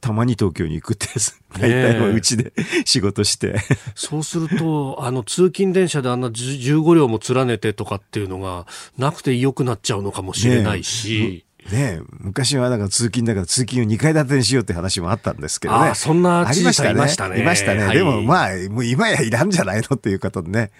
[0.00, 1.38] たまに東京に行くってやつ。
[1.58, 2.52] 大体はうちで
[2.86, 3.56] 仕事して。
[3.94, 8.66] そうすると、あの通勤電車であんな15両も連ねてとかっていうのが
[8.96, 11.44] なくて良くなっちゃうのかもしれないし。
[11.70, 15.90] ねね昔はなんか通勤だから通勤を2階建てにしようって話もあったんですけどね。
[15.90, 17.40] あそんな知事さんいましたね。
[17.40, 17.84] いましたね。
[17.84, 20.70] はい、でもまあ、もう今やいらんじゃないのっていう方でね。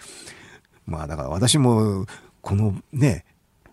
[0.85, 2.05] まあだから私も、
[2.41, 3.25] このね、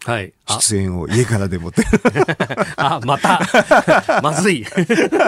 [0.05, 0.33] はい。
[0.49, 1.85] 出演を家からでもって。
[2.77, 3.41] あ、また、
[4.23, 4.65] まずい。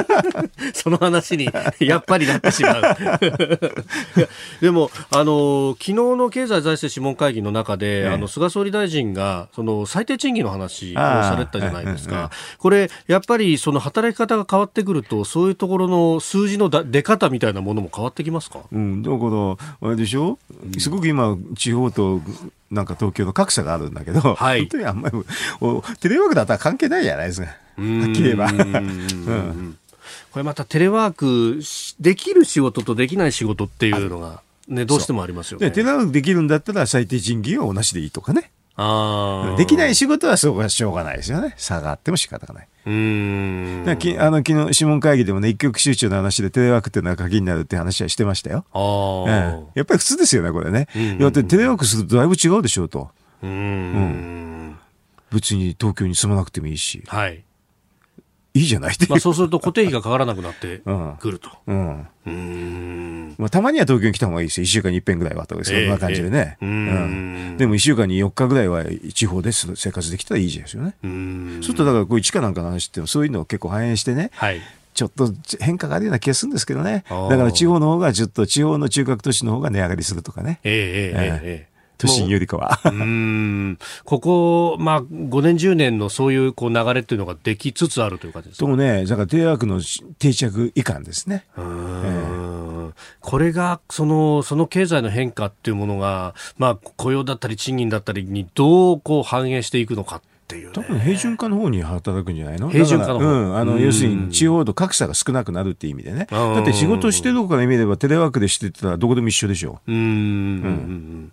[0.72, 2.82] その話に、やっぱりなってしまう。
[4.60, 12.30] でも、あの、昨日の経済財政諮問会議の中で、あの、菅総理大臣が、その、最低賃金の話をされたじゃないですか。
[12.58, 18.60] これ、やっぱり、その、働き方が変わってくると、そういうところの数字の出方みたいなものも変わってきますか？
[18.72, 19.16] うん、だか
[19.82, 20.38] ら、あれでしょ？
[20.78, 22.20] すごく今、地方と、
[22.72, 25.24] なんか東京の格差があるんだけど、はい、本当にあんまり
[26.00, 28.50] テレワークだったら関係ないじゃないですかはっきり言えば。
[30.30, 31.60] これまたテレワーク
[32.00, 35.70] できる仕事とできない仕事っていうのが、ね、どうしてもありますよね。
[35.70, 38.50] テレワークできるんだったら最低賃金は同じでいいとかね。
[38.76, 41.54] あできない仕事はそうかしょうがないですよね。
[41.58, 42.68] 差があっても仕方がない。
[42.84, 48.64] うんきあの昨日諮問会議でもね一極集中の話でテレワークっていうのは鍵になるって話はしてましたよ。
[48.72, 50.88] あうん、やっぱり普通ですよねこれね。
[51.20, 53.10] だってテレワークするとだいぶ違うでしょうと。
[53.42, 54.78] うんうん
[55.32, 57.02] 別に東京に住まなくてもいいし。
[57.06, 57.44] はい。
[58.55, 60.82] いいじゃないまあそうすると固定費がかからなくなって
[61.20, 61.50] くると。
[61.66, 62.07] うん。
[62.26, 63.34] うん。
[63.38, 64.64] まあたまには東京に来た方がいいですよ。
[64.64, 66.59] 一週間に一遍ぐらいはとか、そんな感じでね。
[66.61, 67.09] えーえー、う
[67.55, 67.57] ん。
[67.57, 68.84] でも一週間に4日ぐらいは
[69.14, 70.94] 地方で生活できたらいいですよね。
[71.03, 71.50] うん。
[71.57, 74.30] そうするとだからこういう地下なんかの話ってそういうのを結構反映してね。
[74.34, 74.61] はい。
[74.94, 77.05] ちょっと変化があるような気がするんですけどね。
[77.09, 80.61] だから地方の方がちょっと地方の中核都市の方が値上がりするとかね。
[80.64, 81.71] ええええええ。
[82.03, 82.80] 都心よりかは。
[82.84, 83.78] うん。
[84.05, 88.66] ここ、まあ、5年、10年のそういうこう流れっていうのができつつあるという感じですか？
[88.66, 89.80] とね、だからテレワークの
[90.18, 91.46] 定着以下ですね。
[91.57, 100.20] うん、えー、これがその、その経済の変化っていうものが、まあ、雇用だったり賃金だったりにどうこう反映していくのか。
[100.74, 102.68] 多分平準化の方に働くんじゃないの？
[102.68, 106.26] 平準化の方、うん、あの要するに地方と格差が少なくなるっていう意味でね。
[106.30, 109.80] だって仕事してるとこから見ればテレワークでしてたらどこでも一緒でしょ。
[109.86, 111.32] ううん、うん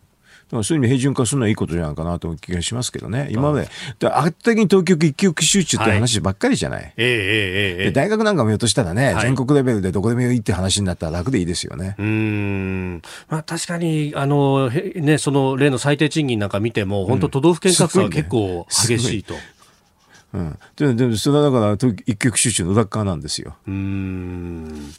[0.51, 3.29] そういう意味で平準化するのはいいことじゃないかなという気がしますけどね。
[3.31, 6.81] 今まで、圧倒的に東京一極集中って話ばっかりじゃない。
[6.81, 11.95] はい、えー、えー、えー、大学なんかもひょっとしたらね、はい、全国レベルでどこでもいいって話になったら楽でいいですよね。
[11.99, 13.01] うん。
[13.29, 19.35] まあ確かに、あの、ね、その例の最低賃金なんか見ても、本当都道府県格差は結構激しいと。
[20.31, 23.55] うん、ででもそれはだから一極集中の裏側なんですよ。
[23.67, 24.91] うん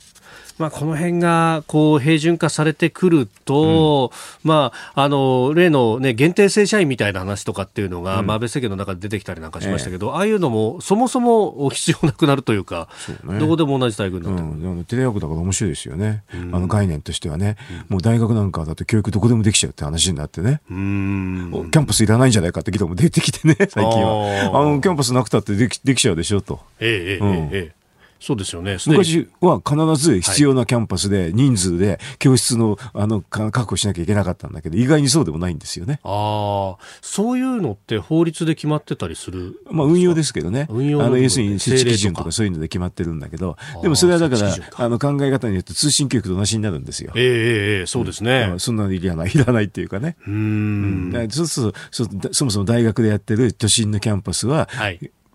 [0.61, 4.13] まあ、この辺がこう平準化されてくると、
[4.45, 12.89] うん、まあ、あの例の、ね、限定正社員みたいな話とかっていうのが、うん、まあ、安倍政権の中で出てきたりなんかしましたけど、ええ、ああいうのもそもそも必要なくなるというか、
[13.25, 17.57] ね、どこでも同じ待遇になってる、うん、テレワークだから面白いですよね、あの概念としてはね、
[17.89, 24.51] もう大学なんかだと教育どこでもできちゃうって話になってね、キャンパスいらないんじゃないかって議論も出てきてね、最近は。
[24.53, 26.61] あのキャンパスなくたってできできちゃうでしょと。
[26.81, 27.80] ええええええ
[28.21, 28.77] そうですよね。
[28.87, 36.01] 昔は必ず必要なキャンパスで人数で教室のあの確保しなきゃいけなかったんだけど、意外にそうでもないんですよね。
[36.05, 40.67] ああ、そういうのって法律で決まってたりするまあ運用ですけどね。
[40.69, 47.13] 運用あの要するに設置基準とかそういうので決まってるんだけど、でもそれはだからあの考え方によって通信教育と同じになるんですよ。
[47.17, 48.51] ええええそうですね。
[48.53, 50.17] うん、そんなのいらない、 いらないっていうかね。
[50.27, 51.11] うん。
[51.15, 54.69] うん、そうそうそそもそも大学でやってる都心のキャンパスは、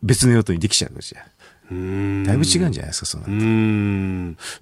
[0.04, 1.22] 別の用途にできちゃうんですよ。
[1.70, 3.26] だいぶ違うんじゃないですか、その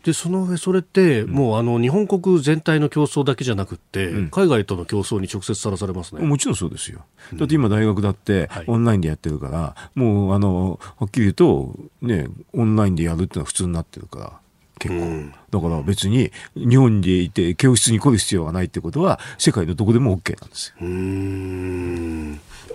[0.04, 6.26] でその上、それって、もうあの日本国全体の競争だけじゃなくて、うん、海外との競争に直接さらされますね。
[6.26, 7.01] もちろんそうですよ、
[7.34, 14.34] だって今、大学だってオンラインでやってるから、はい、もうあのはっきり言うと、ね、オンラインでやるっていうのは普通になってるから。
[14.80, 20.78] 結構、だから別に日本にいて教室に来る必要がないってことは世界のどこでも OK なんですよ。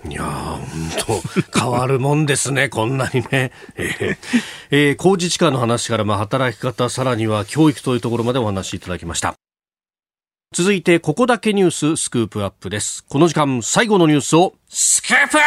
[0.09, 0.61] いや本
[1.51, 3.51] 当変わるもんですね、 こんなにね。
[3.75, 4.17] えー、
[4.71, 9.35] えー、工事地下の話からまあ働き方、さらには教育というところまでお話しいただきました。
[10.51, 13.03] 続いて、ここだけニューススクープアップです。
[13.07, 15.37] この時間、最後のニュースを、スクープアップ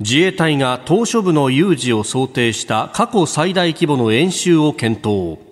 [0.00, 5.47] 自衛隊が島しょ部の有事を想定した過去最大規模の演習を検討。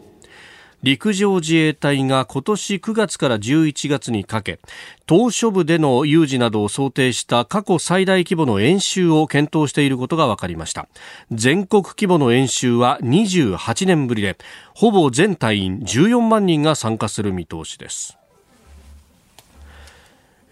[0.83, 4.61] 陸上自衛隊が今年9月から11月にかけ
[5.07, 10.89] 島しょ部での有事などを想定した過去最大規模の演習を検討していることが分かりました。
[11.31, 14.37] 全国規模の演習は28年ぶりで
[14.75, 18.16] ほぼ全隊員14万人が参加する見通しです。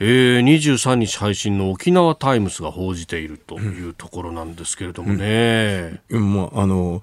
[0.07, 6.03] えー、23日配信の沖縄タイムスが報じているというところなんですけれどもね。
[6.11, 7.01] うん、もうあの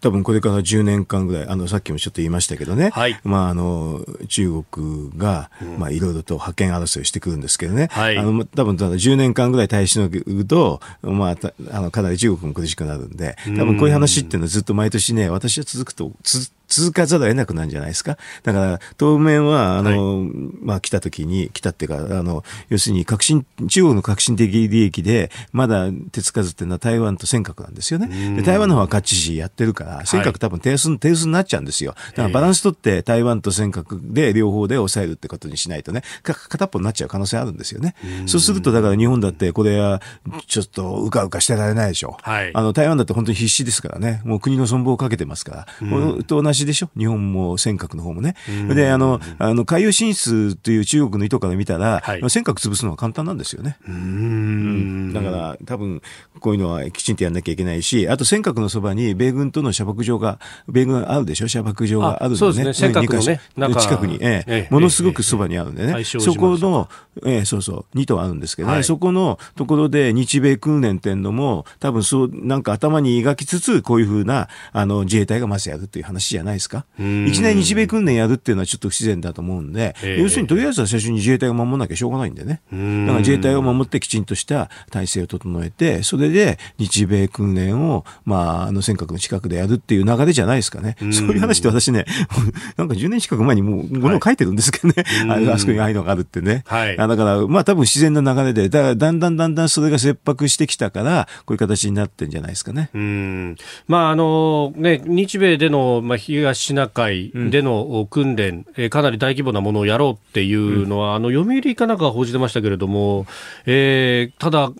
[0.00, 11.36] 多分これから10年間ぐらいあのさっきもちょっと言いましたけどね、はい、まあ、あの中国が、まあ、いろいろと覇権争いしてくるんですけどね、はい、あの多分ただ10年間ぐらい耐えしのぐと、まあ、
[11.70, 18.18] あのかなり中国も苦しくなるんで多分こういう話っていうのはずっと毎年ね私は続くとつ続かざるを得なくなるんじゃないですか？
[18.42, 28.36] だから、当面は、あの、はい、まあ、来た時に、来たっていうか、あの、要するに革新、中国の革新的利益で、まだ手つかずっていうのは台湾と尖閣なんですよね。
[28.36, 31.94] で台湾の方は勝ちしやってるから、尖閣多分手薄、手薄になっちゃうんですよ。
[32.10, 37.94] だからバランス取って台湾と尖閣で両方で抑えるってことにしないとね、片っぽになっちゃう可能性あるんですよね。
[38.26, 40.02] そうすると、だから日本だってこれは、
[40.46, 42.16] ちょっとうかうかしてられないでしょ。
[42.22, 44.22] はい、あの、台湾だって本当に必死ですからね。
[44.24, 46.24] もう国の存亡をかけてますから。
[46.24, 46.90] と同じでしょ？
[46.96, 48.34] 日本も尖閣の方もね。
[48.74, 53.78] で、あの、あの、海洋進出という中国の意図から見たら、はい、尖閣潰すのは簡単なんですよね。
[53.88, 55.12] うん。
[55.12, 56.02] だから、多分、
[56.40, 60.38] こういうのはきちんとやんなきゃいけないし、あと尖閣のそばに米軍との射爆場が、
[60.68, 61.48] 米軍あるでしょ？
[61.48, 62.38] 射爆場があるんでね。
[62.38, 64.68] そうですね、尖閣のね、近くに、ええ。
[64.70, 66.04] ものすごくそばにあるんでね。
[66.04, 66.88] そこの、
[67.24, 76.84] ええ、そうそう、2棟あるんですけどね、はい、そこのところで日米訓練っていうのも、多分そう、なんか頭に描きつつ、こういうふうな、あの、自衛隊がまずやるっていう話じゃないですか？
[76.98, 82.62] いきなり日米訓練やるっていうのはちょっと不自然だと思うんで、要するにとりあえずは最初に自衛隊を守らなきゃしょうがないんでね。
[82.70, 90.96] だから自衛隊を守ってきちんとした体制を整えて、それで日米訓練を、まあ、あの尖閣の近くでやるっていう流れじゃないですかね。
[91.12, 92.04] そういう話って私ね、
[92.76, 95.04] なんか10年近く前にもうものを書いてるんですけどね。
[95.28, 96.62] はい、あそこにああいうのがあるってね。
[96.66, 102.90] はい、だから、まあ多分自然な流れで、だからだんだんだんだんそれが切迫してきたから、こういう形になってんじゃないですかね。
[102.94, 103.56] うん。
[103.88, 113.26] まああの、ね、日米での、まあ、東シナ海での訓練、うん、かなり大規模なものをやろうっていうのは、うん、あの読売かなんか報じてましたけれども、
[113.66, 114.72] えー、ただ、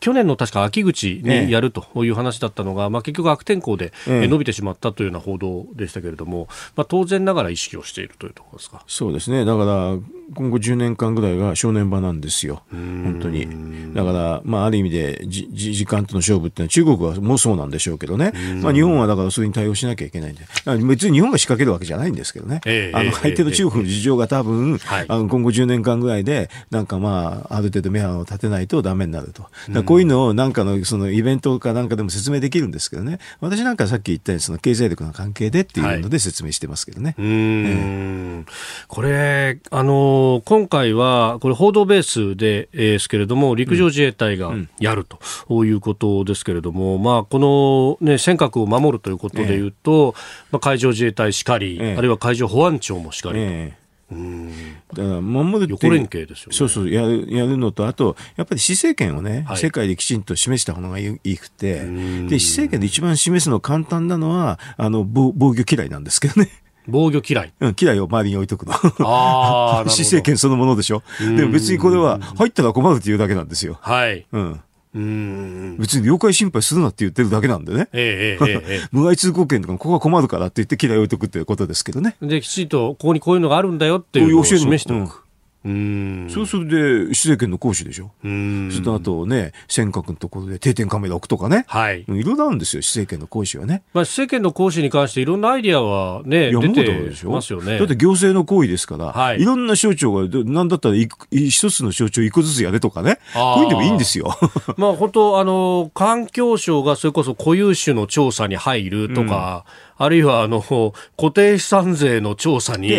[0.00, 8.82] 去年の確か秋口にやるという話だったのが、ええ、まあ、結局悪天候で伸びてしまったというような報道でしたけれども、まあ、当然ながら意識をしているというところですか。
[8.86, 9.98] そうですね、だから
[10.34, 13.94] 今後10年間ぐらいが正念場なんですよ、本当に。
[13.94, 20.42] だから、まあ、ある意味でじ時間との勝負ってのは中国はもうそうなんでしょうけどね、まあ、日本はだからそれに対応しなきゃいけないんで、
[20.84, 29.46] 別に日本が仕掛けるわけじゃないんですけどね、えー、あの相手の中国の事情が多分、えー、あの今後10年間ぐらいで、なんかまあ、ある程度目安を立てないとだめになると。
[29.84, 37.14] こういうのをなんかのそのイベントかなんかでも説明できるんですけどね、私なんかさっき言ったように、その経済力の関係でっていうので説明してますけどね。
[37.16, 38.44] はい、うん、えー、
[38.88, 53.40] これ、あの、今回は、これ報道ベースで、ですけれども、陸上自衛隊がやるということですけれども、うん、まあ、この、ね、尖閣を守るということでいうと、えー、まあ、海上自衛隊しかり、えー、あるいは海上保安庁もしかり。
[53.40, 54.50] えーうん。
[54.94, 61.80] だから守る横連携ですよ、ね、そうそうやるやるのとあとやっぱり施政権をね、はい、世界できちんと示した方がいいくて
[62.28, 66.48] で施政権で一番示すの簡単なのはあの防防御嫌いなんですけどね。
[66.88, 67.52] 防御嫌い。
[67.60, 68.72] うん、嫌いを周りに置いとくの。
[68.72, 69.88] ああ。
[69.90, 71.02] 施政権そのものでしょ。
[71.20, 73.78] でも別にこれは入ったら困るっていうだけなんですよ。
[73.80, 74.26] はい。
[74.32, 74.60] うん。
[74.94, 77.88] うん別に領海侵犯するなって言ってるだけなんでね。
[77.92, 82.16] ええええ、 無害通行権とかここは困るからって言って嫌い置いとくってことですけどね。
[82.22, 85.00] で、きちんとここにこういうのがあるんだよっていうのを示しておく。
[85.00, 85.27] うん
[85.64, 86.68] そうする
[87.08, 88.12] で、施政権の行使でしょ？
[88.24, 91.64] うんその後ね、尖閣のところで定点カメラ置くとかね。
[91.66, 92.02] はい。
[92.02, 93.82] いろいろあるんですよ、施政権の行使はね。
[93.92, 97.78] まあ、施政権の行使に関していろんなアイディアはね、出てますよね。
[97.78, 103.18] だって行政の行為ですから、はい、いろんな省庁が、なんだったら一つの省庁一個ずつやれとかね。
[103.34, 104.36] こういうのもいいんですよ。
[104.78, 110.92] まあ、本当あの、環境省がそれこそ固有種の調査に入るとか、うんあるいはあの固
[111.32, 112.92] 定資産税の調査に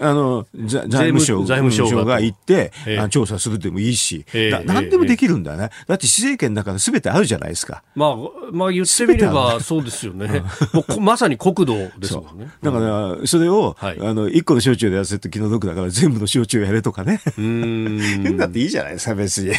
[0.00, 7.82] あの財務省財務省が行って、えー、調査するでもいいし、えー、何でもできるんだよね、だって施政権だからすべてあるじゃないですか。
[7.94, 8.16] まあ、
[8.52, 10.42] まあ言ってみればそうですよね。
[10.72, 12.50] もうまさに国土ですもんね。
[12.62, 17.20] だから、それを、はい、あの、一個の省庁でやらせると気の毒だから全部の省庁やれとかね。
[17.38, 18.36] うん。
[18.36, 19.52] だっていいじゃないですか、別に。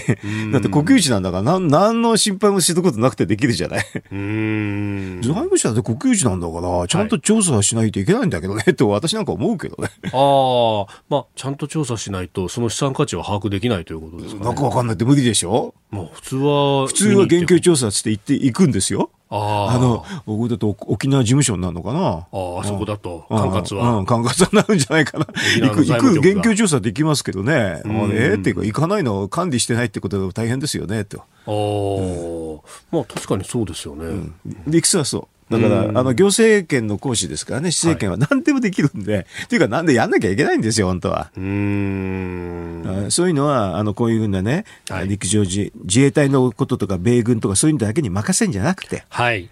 [0.52, 3.86] だって国有地なんだから、なん、何の心配もすることなくてできるじゃない。
[4.12, 5.22] うん。
[5.24, 9.90] 財務省だって国有地なんだから、ちゃんと調査しないといけないんだけどね、と私なんか思うけどね。
[10.14, 15.74] ああ、まあ、ちゃんと調査しないと、その資産価値は把握できないということですか、ね、なんかわかんないって無理でしょ？
[15.90, 16.88] まあ、普通は。
[16.88, 19.10] 普通は現況調査って行って行くんですよ。
[19.30, 22.00] ああの、僕だと沖縄事務所になるのかな？
[22.00, 23.98] ああ、そこだと、管轄は。
[23.98, 25.28] うん、管轄はなるんじゃないかな。
[25.60, 27.82] 行く、行く、現況調査できますけどね。
[27.84, 29.28] あれ、っていうか、行かないの？
[29.28, 31.20] 管理してないってことで大変ですよね、と。
[31.20, 32.62] ああ、うん、
[32.92, 34.06] まあ確かにそうですよね。
[34.06, 34.36] うん、
[34.66, 35.28] 理屈はそう？
[35.50, 41.32] だから、あの、行政権の行使ですからね、市政権は何でもできるんで、はい、っていうか、なんでやんなきゃいけないんですよ、本当は。
[41.38, 43.08] うん。
[43.10, 49.50] そういうのは、あの、こういうふうなね、はい、陸上自自衛隊のこととか、米軍とか、そういうのだけに任せんじゃなくて、はい。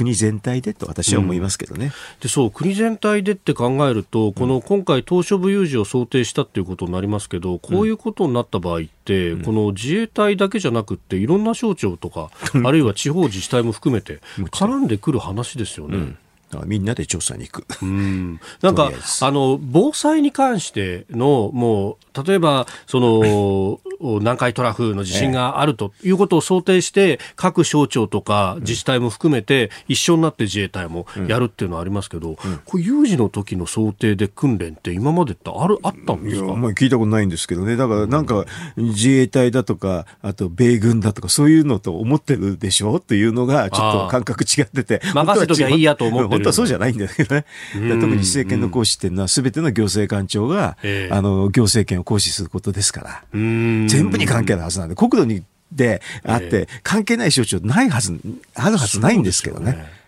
[0.00, 1.92] 国全体でと私は思いますけどね、うん、
[2.22, 12.30] でそう国全体でって考えると、この今回、島しょ部有事を想定したっていうことになりますけど、こういうことになった場合って、うん、この自衛隊だけじゃなくて、いろんな省庁とか、
[12.64, 14.20] あるいは地方自治体も含めて、
[14.50, 16.16] 絡んでくる話ですよね。
[16.52, 17.66] うんみんなで調査に行く。
[17.82, 18.40] うん。
[18.62, 18.90] なんか、
[19.22, 23.80] あの、防災に関しての、もう、例えば、その、
[24.18, 36.50] 南海トラフの地震があるということを想定して、各省庁とか自治体も含めて、一緒になって自衛隊もやるっていうのはありますけど、これ、有事の時の想定で訓練って今までってある、あったんですか？
[36.52, 37.76] あんまり聞いたことないんですけどね。
[37.76, 38.44] だからなんか、
[38.76, 42.96] 自衛隊だとか、あと米軍だとか、そういうのと思ってるでしょ？
[42.96, 45.02] っていうのが、ちょっと感覚違ってて。
[45.14, 46.39] 任せときゃいいやと思ってる。
[46.40, 47.44] 本当はそうじゃないんだけどね。
[47.74, 50.76] 特に政権の行使っていうのは、すべての行政官庁が、
[51.10, 53.22] あの、行政権を行使することですから。
[53.32, 58.18] 全部に関係あるはずなんで、国土にであって、関係ない省庁ないはず、
[58.54, 59.99] あるはずないんですけどね。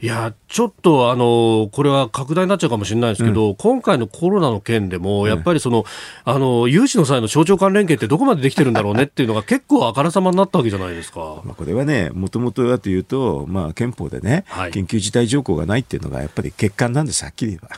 [0.00, 11.42] いや、ちょっと、あの、これは拡大になっちゃうかもしれないですけど、うん、今回のコロナの件でも、やっぱりその、うん、あの、有事の際の省庁関連携ってどこまでできてるんだろうねっていうのが結構あからさまになったわけじゃないですか。
[11.44, 17.70] まあこれはね、もともとはというと、まあ憲法でね、はい、緊急事態条項がないっていうのがやっぱり欠陥なんです、はっきり言えば。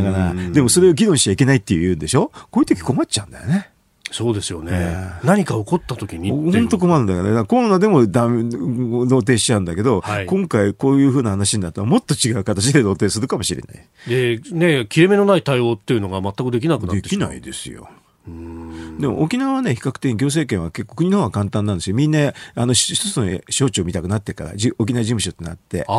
[0.00, 2.32] だから、でもそれを議論しちゃいけないっていうんでしょ？
[2.50, 3.72] こういう時困っちゃうんだよね。
[4.14, 13.88] そうですよね、えー、何か起こった時に本当困るんだよね、コロナでもダメ納定しちゃうんだけど、はい、今回、こういうふうな話になったら、もっと違う形で納定するかもしれない。
[14.06, 17.88] でね、切れ目のない対応っていうのが全くできなくなってできないですよ。
[18.26, 21.96] でも沖縄はね、比較的行政権は結構国の方が簡単なんですよ。
[21.96, 25.80] みんな、あの、一つの省庁見たくなってから、沖縄事務所ってなって。
[25.80, 25.92] だか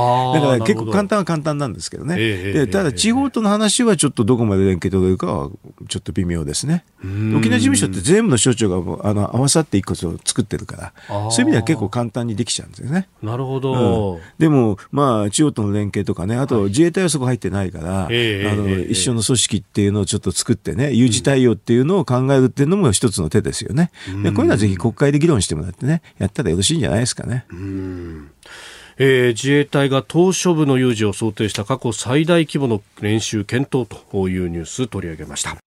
[0.57, 2.15] ら結構簡単は簡単なんですけどね。
[2.15, 5.49] でただ地方との話はちょっとどこまで連携取れるかは
[5.88, 6.84] ちょっと微妙ですね。
[7.03, 13.07] 沖縄事務所って全部の省庁があの合わさって一個を作ってるから、そういう意味では結構簡単にできちゃうんですよね。
[13.21, 14.13] なるほど。
[14.13, 23.91] うん、でも、まあ、地方との連携とかね、あと自衛隊はそこ入ってないから、はい、あの、一緒の組織っていうのをちょっと作ってね、有事対応っていうのを考えるっていうのも一つの手ですよね。
[24.24, 27.45] でこういうのはぜひ国会で議論してもらってね、やったらよろしいんじゃないですかね。
[27.49, 28.32] うん
[28.97, 35.57] えー、自衛隊が島しょ部の有事を想定した過去最大規模の練習検討というニュース取り上げました。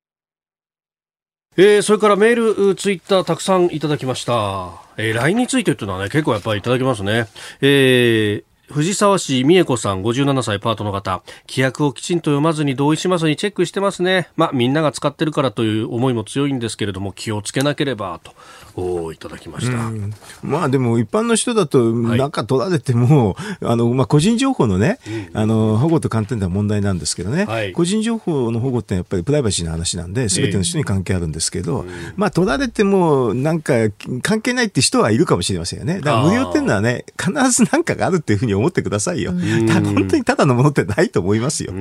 [1.57, 4.80] えー、それからメール、ツイッターたくさんいただきました。
[4.96, 7.26] えー、LINE についてというのはね、結構やっぱりいただきますね。
[7.61, 11.22] えー、藤沢市美恵子さん57歳パートの方。
[11.48, 14.28] 規約をきちんと読まずに同意しますにチェックしてますね。
[14.36, 18.32] まあみんなが使ってるからという思いも強いんですけれども気をつけなければと。
[18.80, 19.90] おいただきました、
[20.42, 25.00] まあでも一般の人だと中取られても、はい、あのまあ個人情報のね、
[25.32, 33.74] うん、あの保護と観点では問題なんですけどね、はい、個人情報の保護ってやっぱりプライバシーの話なんで全ての人に関係あるんですけど、えー、まあ取られてもなんか
[34.22, 36.00] 関係ないって人はいるかもしれませんよね。
[36.00, 39.32] だから無料っていうのはね必ず何かがあるっていうふうに思ってくださいよ。
[39.32, 41.72] 本当にただのものってないと思いますよ。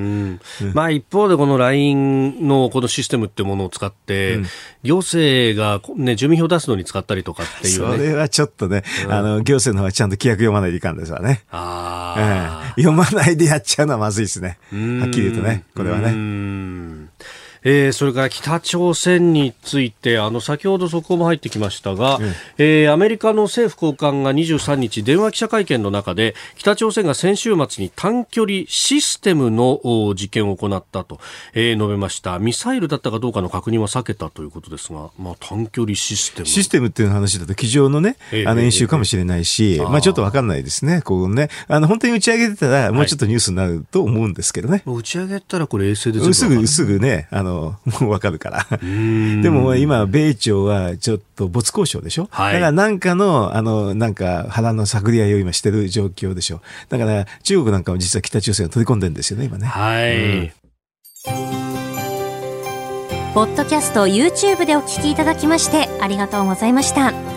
[0.74, 4.40] まあ一方でこの LINE のこのシステムってものを使って、
[4.84, 11.44] 行政がね、住民票出すのに使ったりとかっていう、ね、それはちょっとね、あの、行政の方はちゃんと規約読まないといかんですわね。
[11.52, 14.58] あ読まないでやっちゃうのはまずいですね。
[14.72, 17.08] はっきり言うとね、これはね。
[17.70, 22.24] えー、それから北朝鮮についてあの先ほど速報も入ってきましたが、うん、
[22.58, 29.82] えー、アメリカの政府高官が23日電話記者会見の中で北朝鮮が先週末に短距離システムの
[30.16, 31.20] 実験を行ったと、
[31.54, 32.40] えー、述べました。
[32.40, 36.46] ミサイルだったかどうかの確認は避けたということですが、まあ、短距離システム。
[36.46, 41.50] システムっていう話だと机上のね、えー、あの演習かもしれないし、えー、まあ、ちょっと分かんないですねこうね。
[41.68, 48.68] あの本当に打ち上げてたらもうちょっとニュースになると思うんですけどね、はい、打ち上げたらこれ衛星ですぐすぐねあのも うわかるから。
[48.82, 59.68] でも今、米朝はちょっと没交渉でしょ、はい、だからなんかの、あの、なんか腹の探り合いを今してる状況でしょだから中国なんかも実は北朝鮮が取り込んでるんですよね、今ね。
[59.68, 60.38] はい。
[60.38, 60.52] うん、
[63.34, 67.37] ポッドキャスト YouTube でお聞きいただきましてありがとうございました。